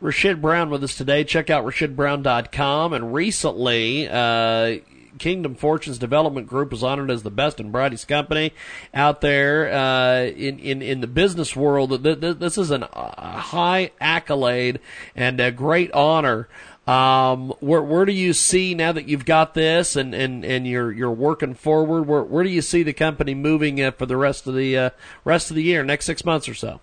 Rashid 0.00 0.42
Brown 0.42 0.68
with 0.68 0.84
us 0.84 0.96
today. 0.96 1.24
Check 1.24 1.48
out 1.48 1.64
rashidbrown.com. 1.64 2.92
And 2.92 3.14
recently, 3.14 4.06
uh, 4.06 4.78
Kingdom 5.18 5.54
Fortunes 5.54 5.98
Development 5.98 6.46
Group 6.46 6.72
was 6.72 6.82
honored 6.82 7.10
as 7.10 7.22
the 7.22 7.30
best 7.30 7.60
and 7.60 7.72
brightest 7.72 8.08
company 8.08 8.52
out 8.92 9.20
there 9.20 9.72
uh, 9.72 10.24
in, 10.24 10.58
in 10.58 10.82
in 10.82 11.00
the 11.00 11.06
business 11.06 11.54
world. 11.54 12.02
This 12.02 12.58
is 12.58 12.70
an, 12.70 12.84
a 12.92 13.38
high 13.38 13.92
accolade 14.00 14.80
and 15.14 15.40
a 15.40 15.50
great 15.50 15.92
honor. 15.92 16.48
Um, 16.86 17.54
where 17.60 17.80
where 17.80 18.04
do 18.04 18.12
you 18.12 18.34
see 18.34 18.74
now 18.74 18.92
that 18.92 19.08
you've 19.08 19.24
got 19.24 19.54
this 19.54 19.96
and, 19.96 20.14
and, 20.14 20.44
and 20.44 20.66
you're 20.66 20.92
you're 20.92 21.10
working 21.10 21.54
forward? 21.54 22.06
Where 22.06 22.22
where 22.22 22.44
do 22.44 22.50
you 22.50 22.60
see 22.60 22.82
the 22.82 22.92
company 22.92 23.34
moving 23.34 23.82
uh, 23.82 23.92
for 23.92 24.04
the 24.04 24.18
rest 24.18 24.46
of 24.46 24.54
the 24.54 24.76
uh, 24.76 24.90
rest 25.24 25.50
of 25.50 25.56
the 25.56 25.62
year, 25.62 25.82
next 25.82 26.04
six 26.04 26.26
months 26.26 26.46
or 26.46 26.54
so? 26.54 26.80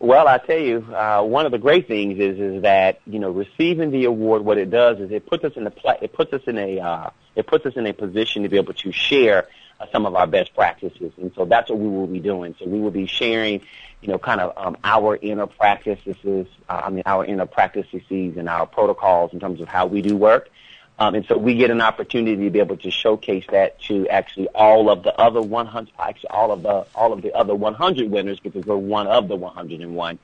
Well, 0.00 0.28
I 0.28 0.38
tell 0.38 0.58
you, 0.58 0.86
uh, 0.94 1.22
one 1.22 1.44
of 1.44 1.52
the 1.52 1.58
great 1.58 1.86
things 1.86 2.18
is 2.18 2.38
is 2.38 2.62
that 2.62 3.00
you 3.06 3.18
know 3.18 3.30
receiving 3.30 3.90
the 3.90 4.04
award. 4.04 4.42
What 4.42 4.56
it 4.56 4.70
does 4.70 5.00
is 5.00 5.10
it 5.10 5.26
puts 5.26 5.44
us 5.44 5.52
in 5.56 5.64
the 5.64 5.70
pla- 5.70 5.98
it 6.00 6.14
puts 6.14 6.32
us 6.32 6.42
in 6.46 6.56
a 6.56 6.80
uh, 6.80 7.10
it 7.36 7.46
puts 7.46 7.66
us 7.66 7.74
in 7.76 7.86
a 7.86 7.92
position 7.92 8.42
to 8.42 8.48
be 8.48 8.56
able 8.56 8.74
to 8.74 8.90
share 8.90 9.48
uh, 9.80 9.86
some 9.92 10.06
of 10.06 10.14
our 10.14 10.26
best 10.26 10.54
practices, 10.54 11.12
and 11.16 11.32
so 11.34 11.44
that's 11.44 11.70
what 11.70 11.78
we 11.78 11.88
will 11.88 12.06
be 12.06 12.20
doing. 12.20 12.54
So 12.58 12.66
we 12.66 12.80
will 12.80 12.90
be 12.90 13.06
sharing 13.06 13.62
you 14.00 14.08
know, 14.08 14.18
kind 14.18 14.40
of 14.40 14.52
um, 14.56 14.76
our 14.84 15.16
inner 15.16 15.46
practices, 15.46 16.46
uh, 16.68 16.82
I 16.84 16.90
mean, 16.90 17.02
our 17.06 17.24
inner 17.24 17.46
practices 17.46 18.02
and 18.10 18.48
our 18.48 18.66
protocols 18.66 19.32
in 19.32 19.40
terms 19.40 19.60
of 19.60 19.68
how 19.68 19.86
we 19.86 20.02
do 20.02 20.16
work. 20.16 20.50
Um, 21.00 21.14
and 21.14 21.24
so 21.26 21.38
we 21.38 21.54
get 21.54 21.70
an 21.70 21.80
opportunity 21.80 22.44
to 22.44 22.50
be 22.50 22.58
able 22.58 22.76
to 22.78 22.90
showcase 22.90 23.44
that 23.50 23.80
to 23.82 24.08
actually 24.08 24.48
all 24.48 24.90
of 24.90 25.04
the 25.04 25.16
other 25.18 25.40
100, 25.40 25.92
actually 25.98 26.30
all 26.30 26.50
of 26.50 26.62
the 26.62 26.86
all 26.94 27.12
of 27.12 27.22
the 27.22 27.32
other 27.34 27.54
100 27.54 28.10
winners 28.10 28.40
because 28.40 28.64
we're 28.66 28.76
one 28.76 29.06
of 29.06 29.28
the 29.28 29.36
101. 29.36 30.18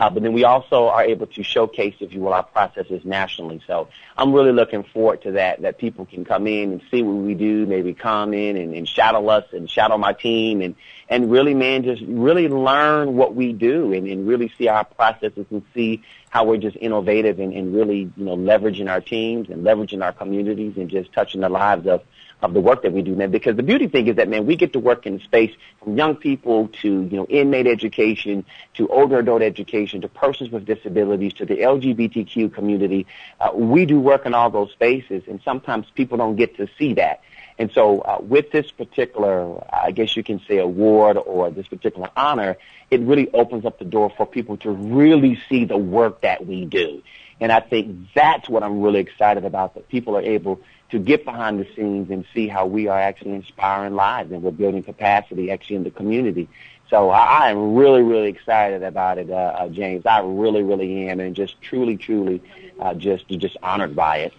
Uh, 0.00 0.08
but 0.08 0.22
then 0.22 0.32
we 0.32 0.44
also 0.44 0.88
are 0.88 1.04
able 1.04 1.26
to 1.26 1.42
showcase, 1.42 1.94
if 2.00 2.14
you 2.14 2.20
will, 2.20 2.32
our 2.32 2.42
processes 2.42 3.04
nationally. 3.04 3.60
So 3.66 3.88
I'm 4.16 4.32
really 4.32 4.52
looking 4.52 4.82
forward 4.82 5.20
to 5.22 5.32
that, 5.32 5.60
that 5.60 5.76
people 5.76 6.06
can 6.06 6.24
come 6.24 6.46
in 6.46 6.72
and 6.72 6.82
see 6.90 7.02
what 7.02 7.16
we 7.16 7.34
do, 7.34 7.66
maybe 7.66 7.92
come 7.92 8.32
in 8.32 8.56
and, 8.56 8.74
and 8.74 8.88
shadow 8.88 9.28
us 9.28 9.44
and 9.52 9.68
shadow 9.68 9.98
my 9.98 10.14
team 10.14 10.62
and, 10.62 10.74
and 11.10 11.28
really, 11.28 11.54
man, 11.54 11.82
just 11.82 12.02
really 12.06 12.48
learn 12.48 13.16
what 13.16 13.34
we 13.34 13.52
do 13.52 13.92
and, 13.92 14.06
and 14.06 14.28
really 14.28 14.50
see 14.56 14.68
our 14.68 14.84
processes 14.84 15.44
and 15.50 15.62
see 15.74 16.02
how 16.30 16.44
we're 16.44 16.56
just 16.56 16.76
innovative 16.80 17.40
and, 17.40 17.52
and 17.52 17.74
really, 17.74 18.10
you 18.16 18.24
know, 18.24 18.36
leveraging 18.36 18.88
our 18.88 19.00
teams 19.00 19.50
and 19.50 19.64
leveraging 19.64 20.04
our 20.04 20.12
communities 20.12 20.74
and 20.76 20.88
just 20.88 21.12
touching 21.12 21.40
the 21.40 21.48
lives 21.48 21.86
of 21.88 22.02
of 22.42 22.54
the 22.54 22.60
work 22.60 22.82
that 22.82 22.92
we 22.92 23.02
do, 23.02 23.14
man. 23.14 23.30
Because 23.30 23.56
the 23.56 23.62
beauty 23.62 23.86
thing 23.86 24.06
is 24.06 24.16
that, 24.16 24.28
man, 24.28 24.46
we 24.46 24.56
get 24.56 24.72
to 24.72 24.78
work 24.78 25.04
in 25.04 25.20
space 25.20 25.54
from 25.82 25.96
young 25.96 26.16
people 26.16 26.68
to, 26.80 27.02
you 27.02 27.16
know, 27.16 27.26
inmate 27.26 27.66
education, 27.66 28.46
to 28.74 28.88
older 28.88 29.18
adult 29.18 29.42
education, 29.42 30.00
to 30.00 30.08
persons 30.08 30.50
with 30.50 30.64
disabilities, 30.64 31.34
to 31.34 31.44
the 31.44 31.58
LGBTQ 31.58 32.54
community. 32.54 33.06
Uh, 33.40 33.50
we 33.54 33.84
do 33.84 34.00
work 34.00 34.24
in 34.24 34.32
all 34.32 34.48
those 34.48 34.70
spaces, 34.70 35.22
and 35.26 35.40
sometimes 35.44 35.86
people 35.94 36.16
don't 36.16 36.36
get 36.36 36.56
to 36.56 36.66
see 36.78 36.94
that. 36.94 37.20
And 37.60 37.70
so, 37.72 38.00
uh, 38.00 38.16
with 38.22 38.52
this 38.52 38.70
particular, 38.70 39.62
I 39.70 39.90
guess 39.90 40.16
you 40.16 40.22
can 40.22 40.40
say, 40.48 40.56
award 40.56 41.18
or 41.18 41.50
this 41.50 41.68
particular 41.68 42.08
honor, 42.16 42.56
it 42.90 43.00
really 43.02 43.30
opens 43.34 43.66
up 43.66 43.78
the 43.78 43.84
door 43.84 44.10
for 44.16 44.24
people 44.24 44.56
to 44.64 44.70
really 44.70 45.38
see 45.46 45.66
the 45.66 45.76
work 45.76 46.22
that 46.22 46.46
we 46.46 46.64
do. 46.64 47.02
And 47.38 47.52
I 47.52 47.60
think 47.60 48.14
that's 48.14 48.48
what 48.48 48.62
I'm 48.62 48.80
really 48.80 49.00
excited 49.00 49.44
about, 49.44 49.74
that 49.74 49.90
people 49.90 50.16
are 50.16 50.22
able 50.22 50.58
to 50.92 50.98
get 50.98 51.26
behind 51.26 51.60
the 51.60 51.66
scenes 51.76 52.10
and 52.10 52.24
see 52.32 52.48
how 52.48 52.64
we 52.64 52.88
are 52.88 52.98
actually 52.98 53.32
inspiring 53.32 53.94
lives 53.94 54.32
and 54.32 54.42
we're 54.42 54.52
building 54.52 54.82
capacity 54.82 55.50
actually 55.50 55.76
in 55.76 55.84
the 55.84 55.90
community. 55.90 56.48
So 56.88 57.10
I, 57.10 57.50
am 57.50 57.74
really, 57.74 58.02
really 58.02 58.28
excited 58.28 58.82
about 58.82 59.18
it, 59.18 59.28
uh, 59.28 59.34
uh, 59.34 59.68
James. 59.68 60.06
I 60.06 60.20
really, 60.20 60.62
really 60.62 61.10
am, 61.10 61.20
and 61.20 61.36
just 61.36 61.60
truly, 61.60 61.98
truly, 61.98 62.42
uh, 62.80 62.94
just 62.94 63.28
just 63.28 63.58
honored 63.62 63.94
by 63.94 64.20
it. 64.20 64.32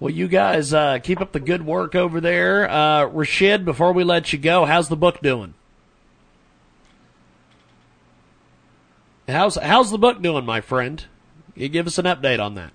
Well, 0.00 0.10
you 0.10 0.28
guys 0.28 0.74
uh, 0.74 0.98
keep 0.98 1.20
up 1.20 1.32
the 1.32 1.40
good 1.40 1.64
work 1.64 1.94
over 1.94 2.20
there. 2.20 2.68
Uh, 2.68 3.06
Rashid, 3.06 3.64
before 3.64 3.92
we 3.92 4.04
let 4.04 4.32
you 4.32 4.38
go, 4.38 4.64
how's 4.64 4.88
the 4.88 4.96
book 4.96 5.20
doing? 5.20 5.54
How's 9.28 9.56
how's 9.56 9.90
the 9.90 9.98
book 9.98 10.20
doing, 10.20 10.44
my 10.44 10.60
friend? 10.60 11.02
You 11.54 11.68
give 11.68 11.86
us 11.86 11.98
an 11.98 12.04
update 12.04 12.40
on 12.40 12.56
that. 12.56 12.72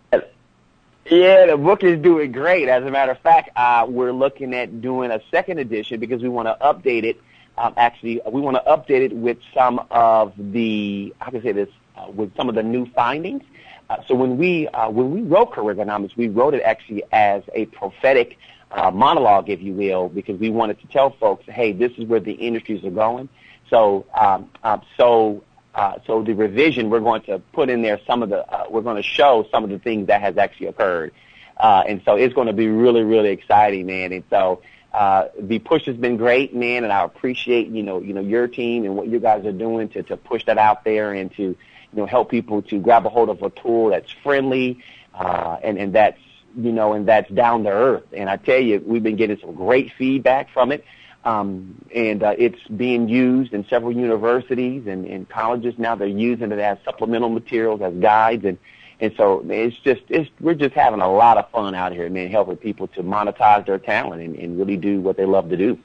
Yeah, 1.10 1.48
the 1.48 1.58
book 1.58 1.84
is 1.84 2.00
doing 2.02 2.32
great. 2.32 2.70
As 2.70 2.84
a 2.84 2.92
matter 2.92 3.12
of 3.12 3.20
fact, 3.20 3.50
uh, 3.56 3.86
we're 3.88 4.12
looking 4.12 4.54
at 4.54 4.82
doing 4.82 5.12
a 5.12 5.22
second 5.32 5.60
edition 5.60 6.00
because 6.00 6.22
we 6.22 6.30
want 6.30 6.48
to 6.48 6.58
update 6.62 7.04
it. 7.04 7.22
Um, 7.58 7.74
actually, 7.78 8.22
we 8.32 8.42
want 8.42 8.58
to 8.58 8.64
update 8.72 9.02
it 9.02 9.14
with 9.14 9.38
some 9.54 9.86
of 9.92 10.34
the 10.38 11.14
how 11.20 11.32
can 11.32 11.42
I 11.42 11.44
say 11.44 11.52
this 11.52 11.70
uh, 11.98 12.10
with 12.10 12.36
some 12.36 12.48
of 12.48 12.56
the 12.56 12.64
new 12.64 12.86
findings. 12.94 13.44
Uh, 13.90 13.98
so 14.08 14.16
when 14.16 14.38
we 14.38 14.68
uh, 14.68 14.90
when 14.90 15.12
we 15.12 15.22
wrote 15.22 15.52
Careergonomics, 15.52 16.16
we 16.16 16.28
wrote 16.28 16.54
it 16.54 16.62
actually 16.62 17.04
as 17.12 17.44
a 17.54 17.66
prophetic 17.66 18.38
uh, 18.72 18.92
monologue, 18.92 19.50
if 19.50 19.62
you 19.62 19.74
will, 19.74 20.10
because 20.10 20.40
we 20.40 20.50
wanted 20.50 20.80
to 20.80 20.88
tell 20.88 21.10
folks, 21.10 21.44
hey, 21.48 21.72
this 21.72 21.92
is 21.98 22.06
where 22.06 22.20
the 22.20 22.34
industries 22.34 22.84
are 22.84 22.92
going. 22.92 23.30
So 23.70 24.06
um, 24.14 24.50
so 24.98 25.44
uh, 25.76 26.00
so 26.06 26.22
the 26.24 26.34
revision, 26.34 26.90
we're 26.90 27.00
going 27.00 27.22
to 27.22 27.40
put 27.54 27.70
in 27.70 27.82
there 27.82 28.00
some 28.06 28.24
of 28.24 28.30
the, 28.30 28.46
uh, 28.52 28.66
we're 28.70 28.82
going 28.82 28.98
to 28.98 29.04
show 29.04 29.48
some 29.52 29.64
of 29.64 29.70
the 29.70 29.80
things 29.80 30.08
that 30.08 30.22
has 30.22 30.38
actually 30.38 30.68
occurred. 30.68 31.14
Uh, 31.58 31.84
and 31.88 32.02
so 32.06 32.16
it's 32.16 32.34
going 32.34 32.48
to 32.48 32.54
be 32.54 32.68
really, 32.68 33.04
really 33.04 33.30
exciting, 33.30 33.86
man. 33.86 34.12
And 34.12 34.24
so, 34.30 34.62
uh, 34.94 35.26
the 35.40 35.60
push 35.60 35.86
has 35.86 35.96
been 35.96 36.18
great, 36.18 36.56
man, 36.56 36.84
and 36.84 36.92
I 36.92 37.04
appreciate, 37.04 37.68
you 37.68 37.84
know, 37.84 38.02
you 38.02 38.14
know, 38.14 38.22
your 38.22 38.48
team 38.48 38.86
and 38.86 38.96
what 38.96 39.08
you 39.08 39.20
guys 39.20 39.46
are 39.46 39.52
doing 39.52 39.88
to, 39.90 40.02
to 40.04 40.18
push 40.18 40.46
that 40.46 40.58
out 40.58 40.84
there 40.84 41.14
and 41.14 41.32
to, 41.36 41.56
you 41.94 42.00
know, 42.00 42.06
help 42.06 42.30
people 42.30 42.62
to 42.64 42.80
grab 42.80 43.06
a 43.06 43.10
hold 43.10 43.30
of 43.30 43.42
a 43.42 43.50
tool 43.50 43.90
that's 43.90 44.12
friendly, 44.24 44.84
uh, 45.14 45.58
and, 45.64 45.78
and 45.78 45.94
that's, 45.94 46.20
you 46.58 46.72
know, 46.72 46.94
and 46.94 47.08
that's 47.08 47.30
down 47.32 47.64
to 47.64 47.70
earth. 47.70 48.06
And 48.14 48.30
I 48.30 48.38
tell 48.38 48.60
you, 48.60 48.82
we've 48.86 49.04
been 49.04 49.16
getting 49.16 49.40
some 49.40 49.54
great 49.54 49.92
feedback 49.94 50.52
from 50.52 50.72
it. 50.72 50.84
Um, 51.26 51.76
and 51.94 52.24
uh, 52.24 52.36
it's 52.38 52.62
being 52.68 53.10
used 53.10 53.54
in 53.54 53.66
several 53.68 53.92
universities 53.92 54.88
and, 54.88 55.06
and 55.06 55.28
colleges 55.28 55.76
now. 55.78 55.96
They're 55.96 56.08
using 56.08 56.52
it 56.52 56.60
as 56.60 56.78
supplemental 56.86 57.30
materials, 57.30 57.82
as 57.82 57.94
guides, 57.96 58.46
and 58.46 58.58
and 59.02 59.14
so 59.16 59.46
it's 59.48 59.78
just 59.80 60.02
it's 60.10 60.30
we're 60.40 60.54
just 60.54 60.76
having 60.76 61.02
a 61.02 61.12
lot 61.12 61.38
of 61.38 61.50
fun 61.52 61.76
out 61.76 61.92
here, 61.92 62.10
man, 62.10 62.30
helping 62.30 62.58
people 62.58 62.88
to 62.88 63.04
monetize 63.04 63.66
their 63.66 63.80
talent 63.80 64.22
and, 64.22 64.36
and 64.36 64.58
really 64.58 64.78
do 64.78 65.02
what 65.02 65.18
they 65.18 65.26
love 65.26 65.50
to 65.50 65.58
do. 65.58 65.78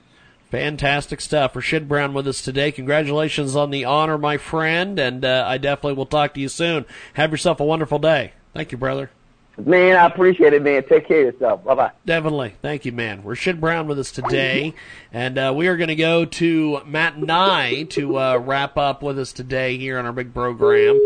Fantastic 0.54 1.20
stuff. 1.20 1.56
Rashid 1.56 1.88
Brown 1.88 2.14
with 2.14 2.28
us 2.28 2.40
today. 2.40 2.70
Congratulations 2.70 3.56
on 3.56 3.72
the 3.72 3.84
honor, 3.84 4.16
my 4.16 4.36
friend, 4.36 5.00
and 5.00 5.24
uh, 5.24 5.44
I 5.44 5.58
definitely 5.58 5.94
will 5.94 6.06
talk 6.06 6.32
to 6.34 6.40
you 6.40 6.48
soon. 6.48 6.86
Have 7.14 7.32
yourself 7.32 7.58
a 7.58 7.64
wonderful 7.64 7.98
day. 7.98 8.34
Thank 8.52 8.70
you, 8.70 8.78
brother. 8.78 9.10
Man, 9.58 9.96
I 9.96 10.06
appreciate 10.06 10.52
it, 10.52 10.62
man. 10.62 10.84
Take 10.84 11.08
care 11.08 11.26
of 11.26 11.34
yourself. 11.34 11.64
Bye 11.64 11.74
bye. 11.74 11.90
Definitely. 12.06 12.54
Thank 12.62 12.84
you, 12.84 12.92
man. 12.92 13.24
Rashid 13.24 13.60
Brown 13.60 13.88
with 13.88 13.98
us 13.98 14.12
today. 14.12 14.74
And 15.12 15.36
uh, 15.38 15.52
we 15.56 15.66
are 15.66 15.76
going 15.76 15.88
to 15.88 15.96
go 15.96 16.24
to 16.24 16.82
Matt 16.86 17.18
Nye 17.18 17.82
to 17.90 18.16
uh, 18.16 18.36
wrap 18.36 18.78
up 18.78 19.02
with 19.02 19.18
us 19.18 19.32
today 19.32 19.76
here 19.76 19.98
on 19.98 20.06
our 20.06 20.12
big 20.12 20.32
program. 20.32 21.00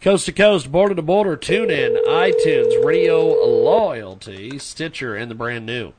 Coast 0.00 0.26
to 0.26 0.32
coast, 0.32 0.70
border 0.70 0.94
to 0.94 1.02
border, 1.02 1.36
tune 1.36 1.72
in, 1.72 1.96
iTunes, 2.06 2.84
Radio 2.84 3.20
Loyalty, 3.20 4.60
Stitcher, 4.60 5.16
and 5.16 5.28
the 5.28 5.34
brand 5.34 5.66
new 5.66 5.92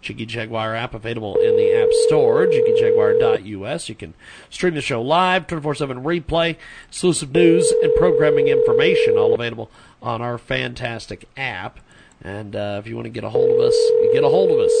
Jiggy 0.00 0.26
Jaguar 0.26 0.74
app 0.74 0.94
available 0.94 1.36
in 1.36 1.56
the 1.56 1.72
App 1.72 1.90
Store, 2.06 2.46
jiggyjaguar.us. 2.46 3.88
You 3.88 3.94
can 3.94 4.14
stream 4.48 4.74
the 4.74 4.80
show 4.80 5.02
live, 5.02 5.46
24 5.46 5.74
7 5.74 6.02
replay, 6.02 6.56
exclusive 6.88 7.32
news 7.32 7.72
and 7.82 7.94
programming 7.96 8.48
information, 8.48 9.16
all 9.16 9.34
available 9.34 9.70
on 10.02 10.22
our 10.22 10.38
fantastic 10.38 11.28
app. 11.36 11.80
And 12.22 12.54
uh, 12.54 12.80
if 12.82 12.86
you 12.86 12.96
want 12.96 13.06
to 13.06 13.10
get 13.10 13.24
a 13.24 13.30
hold 13.30 13.50
of 13.50 13.60
us, 13.60 13.74
you 13.74 14.10
get 14.12 14.24
a 14.24 14.28
hold 14.28 14.50
of 14.50 14.58
us 14.58 14.72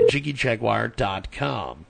at 0.00 0.10
jiggyjaguar.com. 0.10 1.86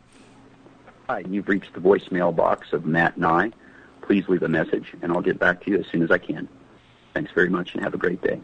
Hi, 1.08 1.18
you've 1.28 1.48
reached 1.48 1.74
the 1.74 1.80
voicemail 1.80 2.34
box 2.34 2.72
of 2.72 2.86
Matt 2.86 3.18
Nye. 3.18 3.52
Please 4.00 4.26
leave 4.28 4.42
a 4.42 4.48
message, 4.48 4.92
and 5.02 5.12
I'll 5.12 5.20
get 5.20 5.38
back 5.38 5.62
to 5.64 5.70
you 5.70 5.78
as 5.78 5.86
soon 5.92 6.02
as 6.02 6.10
I 6.10 6.18
can. 6.18 6.48
Thanks 7.12 7.30
very 7.32 7.50
much, 7.50 7.74
and 7.74 7.82
have 7.82 7.94
a 7.94 7.98
great 7.98 8.22
day. 8.22 8.40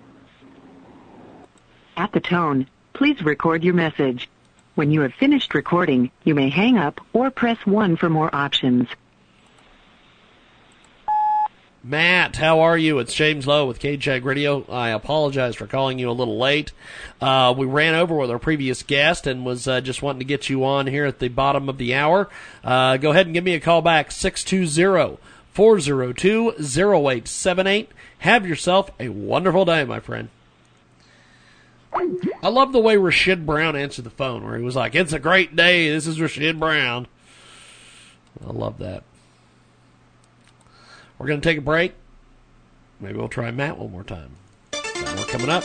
At 1.97 2.12
the 2.12 2.20
tone, 2.20 2.66
please 3.01 3.23
record 3.23 3.65
your 3.65 3.73
message. 3.73 4.29
When 4.75 4.91
you 4.91 5.01
have 5.01 5.15
finished 5.15 5.55
recording, 5.55 6.11
you 6.23 6.35
may 6.35 6.51
hang 6.51 6.77
up 6.77 7.01
or 7.15 7.31
press 7.31 7.57
1 7.65 7.97
for 7.97 8.11
more 8.11 8.29
options. 8.35 8.89
Matt, 11.83 12.37
how 12.37 12.61
are 12.61 12.77
you? 12.77 12.99
It's 12.99 13.15
James 13.15 13.47
Lowe 13.47 13.65
with 13.65 13.81
KJAG 13.81 14.23
Radio. 14.23 14.67
I 14.71 14.91
apologize 14.91 15.57
for 15.57 15.67
calling 15.67 15.99
you 15.99 16.11
a 16.11 16.13
little 16.13 16.37
late. 16.37 16.73
Uh, 17.23 17.55
we 17.57 17.65
ran 17.65 17.95
over 17.95 18.15
with 18.15 18.31
our 18.31 18.39
previous 18.39 18.83
guest 18.83 19.27
and 19.27 19.47
was 19.47 19.67
uh, 19.67 19.81
just 19.81 20.03
wanting 20.03 20.21
to 20.21 20.27
get 20.27 20.51
you 20.51 20.63
on 20.67 20.87
here 20.87 21.07
at 21.07 21.21
the 21.21 21.29
bottom 21.29 21.71
of 21.71 21.79
the 21.79 21.95
hour. 21.95 22.29
Uh, 22.63 22.99
go 22.99 23.13
ahead 23.13 23.25
and 23.25 23.33
give 23.33 23.45
me 23.45 23.55
a 23.55 23.61
call 23.61 23.81
back, 23.81 24.13
620 24.13 25.17
402 25.55 26.51
0878. 26.59 27.89
Have 28.19 28.47
yourself 28.47 28.91
a 29.01 29.09
wonderful 29.09 29.65
day, 29.65 29.85
my 29.85 30.01
friend. 30.01 30.29
I 31.93 32.49
love 32.49 32.72
the 32.72 32.78
way 32.78 32.97
Rashid 32.97 33.45
Brown 33.45 33.76
answered 33.76 34.05
the 34.05 34.11
phone, 34.11 34.45
where 34.45 34.57
he 34.57 34.62
was 34.62 34.76
like, 34.76 34.95
It's 34.95 35.12
a 35.12 35.18
great 35.18 35.57
day. 35.57 35.91
This 35.91 36.07
is 36.07 36.20
Rashid 36.20 36.59
Brown. 36.61 37.07
I 38.47 38.53
love 38.53 38.78
that. 38.78 39.03
We're 41.18 41.26
to 41.26 41.41
take 41.41 41.59
a 41.59 41.62
break. 41.62 41.93
Maybe 43.01 43.18
we'll 43.18 43.28
try 43.28 43.51
Matt 43.51 43.78
one 43.78 43.91
more 43.91 44.05
time. 44.05 44.30
More 44.72 45.26
coming 45.26 45.51
up. 45.51 45.64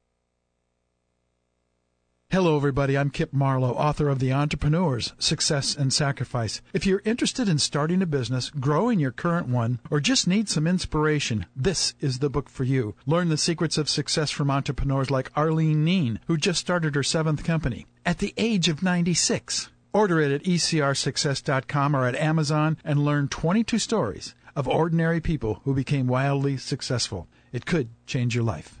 Hello, 2.31 2.55
everybody. 2.55 2.97
I'm 2.97 3.09
Kip 3.09 3.33
Marlowe, 3.33 3.73
author 3.73 4.07
of 4.07 4.19
The 4.19 4.31
Entrepreneurs 4.31 5.11
Success 5.19 5.75
and 5.75 5.91
Sacrifice. 5.91 6.61
If 6.71 6.85
you're 6.85 7.01
interested 7.03 7.49
in 7.49 7.57
starting 7.57 8.01
a 8.01 8.05
business, 8.05 8.49
growing 8.51 9.01
your 9.01 9.11
current 9.11 9.49
one, 9.49 9.81
or 9.89 9.99
just 9.99 10.29
need 10.29 10.47
some 10.47 10.65
inspiration, 10.65 11.45
this 11.57 11.93
is 11.99 12.19
the 12.19 12.29
book 12.29 12.47
for 12.47 12.63
you. 12.63 12.95
Learn 13.05 13.27
the 13.27 13.35
secrets 13.35 13.77
of 13.77 13.89
success 13.89 14.31
from 14.31 14.49
entrepreneurs 14.49 15.11
like 15.11 15.29
Arlene 15.35 15.83
Neen, 15.83 16.21
who 16.27 16.37
just 16.37 16.61
started 16.61 16.95
her 16.95 17.03
seventh 17.03 17.43
company 17.43 17.85
at 18.05 18.19
the 18.19 18.33
age 18.37 18.69
of 18.69 18.81
96. 18.81 19.69
Order 19.91 20.21
it 20.21 20.31
at 20.31 20.43
ecrsuccess.com 20.43 21.93
or 21.93 22.07
at 22.07 22.15
Amazon 22.15 22.77
and 22.85 23.03
learn 23.03 23.27
22 23.27 23.77
stories 23.77 24.35
of 24.55 24.69
ordinary 24.69 25.19
people 25.19 25.59
who 25.65 25.73
became 25.73 26.07
wildly 26.07 26.55
successful. 26.55 27.27
It 27.51 27.65
could 27.65 27.89
change 28.05 28.35
your 28.35 28.45
life. 28.45 28.80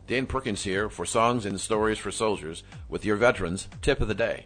Dan 0.07 0.25
Perkins 0.25 0.63
here 0.63 0.89
for 0.89 1.05
Songs 1.05 1.45
and 1.45 1.59
Stories 1.59 1.97
for 1.97 2.11
Soldiers 2.11 2.63
with 2.87 3.03
your 3.03 3.17
veterans 3.17 3.67
tip 3.81 3.99
of 3.99 4.07
the 4.07 4.15
day. 4.15 4.45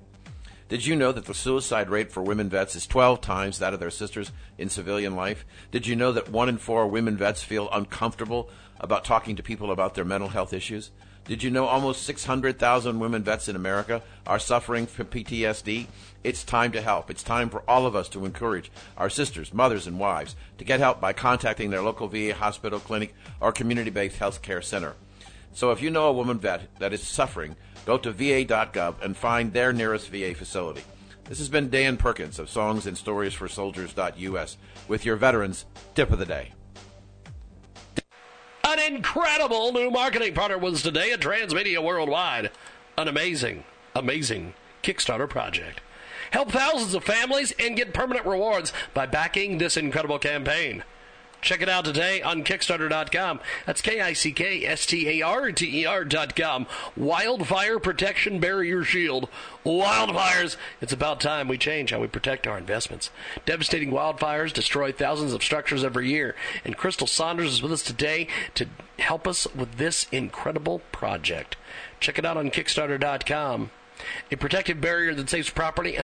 Did 0.70 0.88
you 0.88 0.96
know 0.96 1.12
that 1.12 1.26
the 1.26 1.36
suicide 1.36 1.88
rate 1.88 2.12
for 2.12 2.24
women 2.24 2.50
vets 2.50 2.76
is 2.76 2.88
12 2.88 3.22
times 3.22 3.60
that 3.60 3.72
of 3.72 3.80
their 3.80 3.92
sisters 3.92 4.32
in 4.58 4.70
civilian 4.70 5.16
life? 5.16 5.46
Did 5.70 5.86
you 5.86 5.96
know 5.96 6.12
that 6.14 6.30
one 6.30 6.50
in 6.50 6.58
four 6.58 6.88
women 6.88 7.16
vets 7.16 7.44
feel 7.44 7.70
uncomfortable 7.72 8.50
about 8.80 9.06
talking 9.06 9.36
to 9.36 9.44
people 9.44 9.72
about 9.72 9.94
their 9.94 10.04
mental 10.04 10.30
health 10.30 10.52
issues? 10.52 10.90
Did 11.26 11.44
you 11.44 11.52
know 11.52 11.68
almost 11.68 12.02
600,000 12.04 12.98
women 12.98 13.22
vets 13.22 13.48
in 13.48 13.56
America 13.56 14.02
are 14.26 14.40
suffering 14.40 14.88
from 14.88 15.06
PTSD? 15.06 15.86
It's 16.24 16.44
time 16.44 16.72
to 16.72 16.82
help. 16.82 17.12
It's 17.12 17.22
time 17.22 17.52
for 17.52 17.62
all 17.68 17.86
of 17.86 17.96
us 17.96 18.10
to 18.10 18.26
encourage 18.26 18.72
our 18.98 19.12
sisters, 19.12 19.54
mothers, 19.54 19.86
and 19.86 20.00
wives 20.00 20.36
to 20.58 20.66
get 20.66 20.80
help 20.80 21.00
by 21.00 21.14
contacting 21.14 21.70
their 21.70 21.84
local 21.84 22.08
VA 22.08 22.34
hospital, 22.34 22.80
clinic, 22.80 23.14
or 23.40 23.52
community 23.52 23.92
based 23.92 24.18
health 24.18 24.42
care 24.42 24.64
center. 24.64 24.96
So 25.54 25.72
if 25.72 25.82
you 25.82 25.90
know 25.90 26.08
a 26.08 26.14
woman 26.14 26.40
vet 26.40 26.68
that 26.80 26.94
is 26.94 27.04
suffering, 27.04 27.56
go 27.86 27.98
to 27.98 28.12
va.gov 28.12 29.02
and 29.02 29.16
find 29.18 29.54
their 29.54 29.74
nearest 29.74 30.10
VA 30.10 30.34
facility. 30.34 30.84
This 31.26 31.40
has 31.40 31.50
been 31.50 31.70
Dan 31.70 31.98
Perkins 31.98 32.40
of 32.40 32.50
Songs 32.50 32.86
and 32.86 32.98
Stories 32.98 33.34
for 33.34 33.48
Soldiers.us 33.48 34.58
with 34.88 35.06
your 35.06 35.16
veterans 35.16 35.66
tip 35.96 36.12
of 36.12 36.20
the 36.20 36.26
day. 36.26 36.54
An 38.66 38.80
incredible 38.80 39.72
new 39.72 39.92
marketing 39.92 40.34
partner 40.34 40.58
was 40.58 40.82
today 40.82 41.12
at 41.12 41.20
Transmedia 41.20 41.84
Worldwide. 41.84 42.52
An 42.98 43.08
amazing, 43.08 43.64
amazing 43.96 44.54
Kickstarter 44.84 45.30
project. 45.30 45.82
Help 46.32 46.52
thousands 46.52 46.94
of 46.94 47.04
families 47.04 47.54
and 47.60 47.76
get 47.76 47.94
permanent 47.94 48.26
rewards 48.26 48.72
by 48.94 49.06
backing 49.06 49.58
this 49.58 49.76
incredible 49.76 50.20
campaign. 50.20 50.84
Check 51.42 51.62
it 51.62 51.70
out 51.70 51.86
today 51.86 52.22
on 52.22 52.44
Kickstarter.com. 52.44 53.40
That's 53.66 53.82
K 53.82 54.00
I 54.00 54.14
C 54.14 54.32
K 54.32 54.66
S 54.66 54.86
T 54.86 55.10
A 55.10 55.26
R 55.26 55.52
T 55.52 55.82
E 55.82 55.86
R.com. 55.86 56.68
Wildfire 56.96 57.80
Protection 57.80 58.40
Barrier 58.40 58.84
Shield. 58.84 59.28
Wildfires. 59.66 60.56
It's 60.82 60.94
about 60.94 61.20
time 61.20 61.48
we 61.48 61.58
change 61.58 61.92
how 61.92 62.00
we 62.00 62.08
protect 62.08 62.46
our 62.46 62.58
investments. 62.58 63.10
Devastating 63.46 63.90
wildfires 63.90 64.54
destroy 64.54 64.92
thousands 64.92 65.34
of 65.34 65.44
structures 65.44 65.84
every 65.84 66.10
year. 66.10 66.36
And 66.64 66.78
Crystal 66.78 67.08
Saunders 67.08 67.54
is 67.54 67.62
with 67.64 67.72
us 67.72 67.84
today 67.84 68.28
to 68.54 68.68
help 69.00 69.28
us 69.28 69.48
with 69.56 69.78
this 69.78 70.06
incredible 70.12 70.80
project. 70.92 71.56
Check 72.00 72.20
it 72.20 72.26
out 72.26 72.38
on 72.38 72.52
Kickstarter.com. 72.52 73.72
A 74.32 74.36
protective 74.36 74.80
barrier 74.80 75.14
that 75.16 75.30
saves 75.30 75.50
property. 75.50 75.98